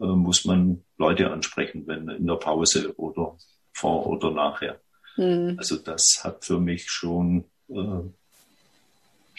[0.00, 3.36] äh, muss man Leute ansprechen, wenn in der Pause oder
[3.72, 4.80] vor oder nachher.
[5.16, 5.54] Mhm.
[5.56, 8.00] Also das hat für mich schon äh,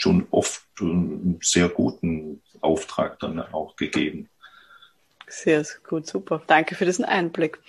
[0.01, 4.29] schon oft einen sehr guten Auftrag dann auch gegeben.
[5.27, 6.41] Sehr gut, super.
[6.47, 7.59] Danke für diesen Einblick.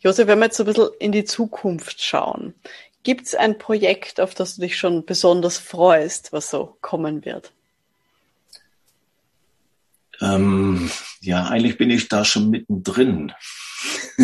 [0.00, 2.54] Josef, wenn wir jetzt so ein bisschen in die Zukunft schauen,
[3.02, 7.52] gibt es ein Projekt, auf das du dich schon besonders freust, was so kommen wird?
[10.20, 13.32] Ähm, ja, eigentlich bin ich da schon mittendrin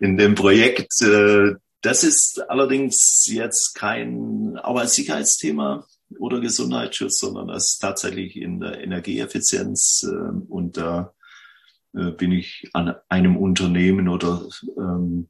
[0.00, 1.00] in dem Projekt.
[1.02, 5.86] Äh, das ist allerdings jetzt kein Arbeitssicherheitsthema,
[6.18, 10.06] oder Gesundheitsschutz, sondern das ist tatsächlich in der Energieeffizienz.
[10.08, 11.14] Äh, und da
[11.94, 14.46] äh, bin ich an einem Unternehmen oder
[14.76, 15.28] ähm,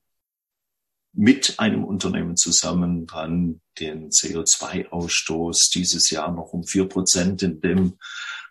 [1.12, 7.98] mit einem Unternehmen zusammen dran, den CO2-Ausstoß dieses Jahr noch um vier Prozent in dem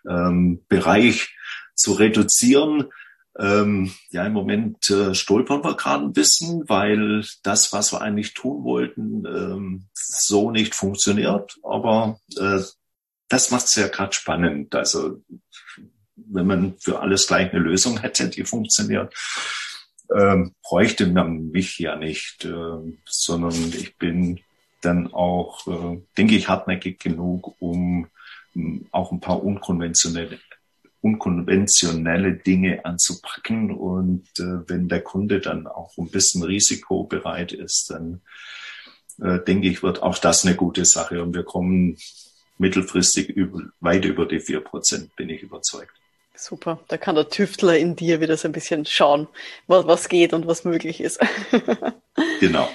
[0.08, 1.34] ähm, Bereich
[1.74, 2.90] zu reduzieren.
[3.38, 8.34] Ähm, ja, im Moment äh, stolpern wir gerade ein bisschen, weil das, was wir eigentlich
[8.34, 11.58] tun wollten, ähm, so nicht funktioniert.
[11.62, 12.60] Aber äh,
[13.28, 14.74] das macht es ja gerade spannend.
[14.74, 15.22] Also
[16.16, 19.14] wenn man für alles gleich eine Lösung hätte, die funktioniert,
[20.14, 24.40] ähm, bräuchte man mich ja nicht, äh, sondern ich bin
[24.82, 28.08] dann auch, äh, denke ich, hartnäckig genug, um
[28.54, 30.38] um auch ein paar unkonventionelle
[31.02, 33.72] unkonventionelle Dinge anzupacken.
[33.72, 38.22] Und äh, wenn der Kunde dann auch ein bisschen risikobereit ist, dann
[39.20, 41.22] äh, denke ich, wird auch das eine gute Sache.
[41.22, 41.98] Und wir kommen
[42.56, 45.92] mittelfristig über, weit über die vier Prozent, bin ich überzeugt.
[46.34, 49.28] Super, da kann der Tüftler in dir wieder so ein bisschen schauen,
[49.66, 51.20] was, was geht und was möglich ist.
[52.40, 52.68] genau.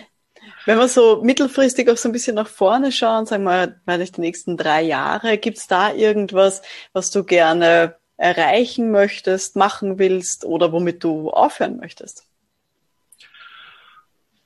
[0.66, 4.22] Wenn wir so mittelfristig auch so ein bisschen nach vorne schauen, sagen wir mal, die
[4.22, 6.62] nächsten drei Jahre, gibt es da irgendwas,
[6.94, 12.28] was du gerne erreichen möchtest, machen willst oder womit du aufhören möchtest?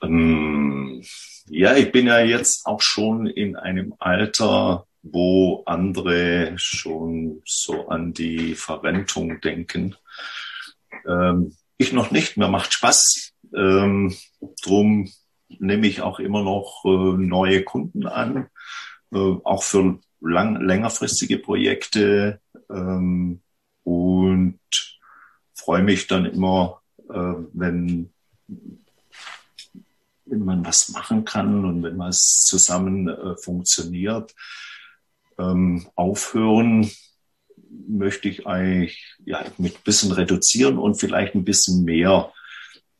[0.02, 1.02] Ähm,
[1.46, 8.12] ja, ich bin ja jetzt auch schon in einem Alter, wo andere schon so an
[8.12, 9.96] die Verrentung denken.
[11.06, 13.32] Ähm, ich noch nicht, mir macht Spaß.
[13.54, 14.14] Ähm,
[14.62, 15.10] drum
[15.48, 18.48] nehme ich auch immer noch äh, neue Kunden an,
[19.12, 22.40] äh, auch für lang, längerfristige Projekte.
[22.70, 23.40] Ähm,
[23.84, 24.58] und
[25.54, 28.12] freue mich dann immer, äh, wenn,
[30.24, 34.34] wenn man was machen kann und wenn was zusammen äh, funktioniert.
[35.38, 36.90] Ähm, aufhören
[37.88, 42.32] möchte ich eigentlich ja, mit ein bisschen reduzieren und vielleicht ein bisschen mehr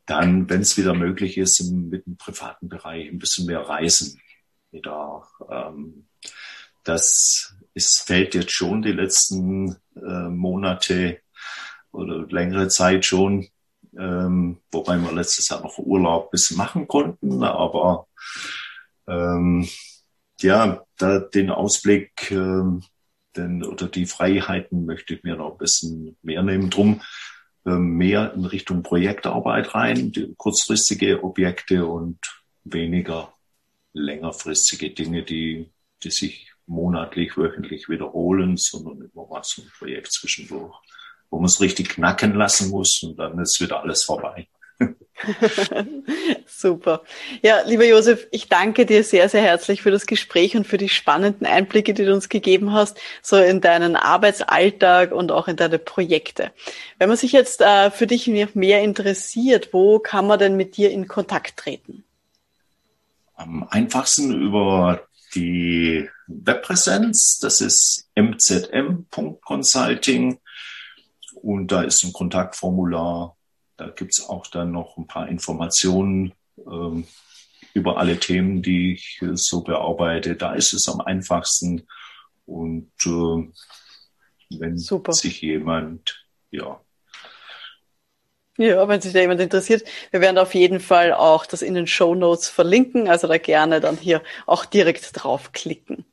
[0.07, 4.21] dann, wenn es wieder möglich ist, im, mit dem privaten Bereich ein bisschen mehr reisen.
[4.71, 6.07] Wieder, ähm,
[6.85, 11.21] das es fällt jetzt schon die letzten äh, Monate
[11.91, 13.49] oder längere Zeit schon,
[13.99, 18.07] ähm, wobei wir letztes Jahr noch Urlaub bis machen konnten, aber
[19.07, 19.69] ähm,
[20.41, 22.83] ja, da den Ausblick ähm,
[23.37, 26.71] denn, oder die Freiheiten möchte ich mir noch ein bisschen mehr nehmen.
[26.71, 27.01] Drum
[27.65, 32.19] ähm, mehr in Richtung Projektarbeit rein, kurzfristige Objekte und
[32.65, 33.33] weniger
[33.93, 35.71] längerfristige Dinge, die,
[36.03, 40.75] die sich monatlich, wöchentlich wiederholen, sondern immer mal so ein Projekt zwischendurch,
[41.31, 44.49] wo man es richtig knacken lassen muss und dann ist wieder alles vorbei.
[46.47, 47.03] Super.
[47.43, 50.89] Ja, lieber Josef, ich danke dir sehr, sehr herzlich für das Gespräch und für die
[50.89, 55.79] spannenden Einblicke, die du uns gegeben hast, so in deinen Arbeitsalltag und auch in deine
[55.79, 56.53] Projekte.
[56.99, 60.91] Wenn man sich jetzt äh, für dich mehr interessiert, wo kann man denn mit dir
[60.91, 62.05] in Kontakt treten?
[63.37, 65.03] Am einfachsten über
[65.35, 70.39] die Webpräsenz, das ist mzm.consulting
[71.35, 73.37] und da ist ein Kontaktformular
[73.83, 77.07] da gibt es auch dann noch ein paar Informationen ähm,
[77.75, 80.37] über alle Themen, die ich äh, so bearbeite.
[80.37, 81.87] Da ist es am einfachsten.
[82.47, 83.53] Und äh,
[84.59, 85.13] wenn Super.
[85.13, 86.81] sich jemand, ja.
[88.59, 91.87] Ja, wenn sich da jemand interessiert, wir werden auf jeden Fall auch das in den
[91.87, 96.05] Show Notes verlinken, also da gerne dann hier auch direkt draufklicken.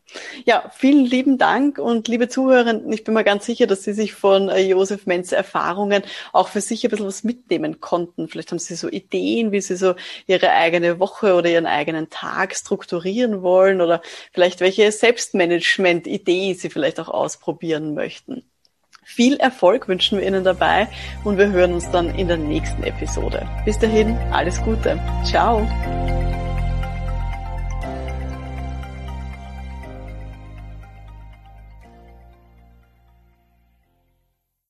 [0.46, 4.14] Ja, vielen lieben Dank und liebe Zuhörenden, ich bin mir ganz sicher, dass Sie sich
[4.14, 8.30] von äh, Josef Menz Erfahrungen auch für sich ein bisschen was mitnehmen konnten.
[8.30, 12.56] Vielleicht haben Sie so Ideen, wie Sie so Ihre eigene Woche oder Ihren eigenen Tag
[12.56, 18.49] strukturieren wollen oder vielleicht welche Selbstmanagement-Idee Sie vielleicht auch ausprobieren möchten.
[19.12, 20.88] Viel Erfolg wünschen wir Ihnen dabei
[21.24, 23.50] und wir hören uns dann in der nächsten Episode.
[23.66, 25.00] Bis dahin, alles Gute.
[25.26, 25.68] Ciao.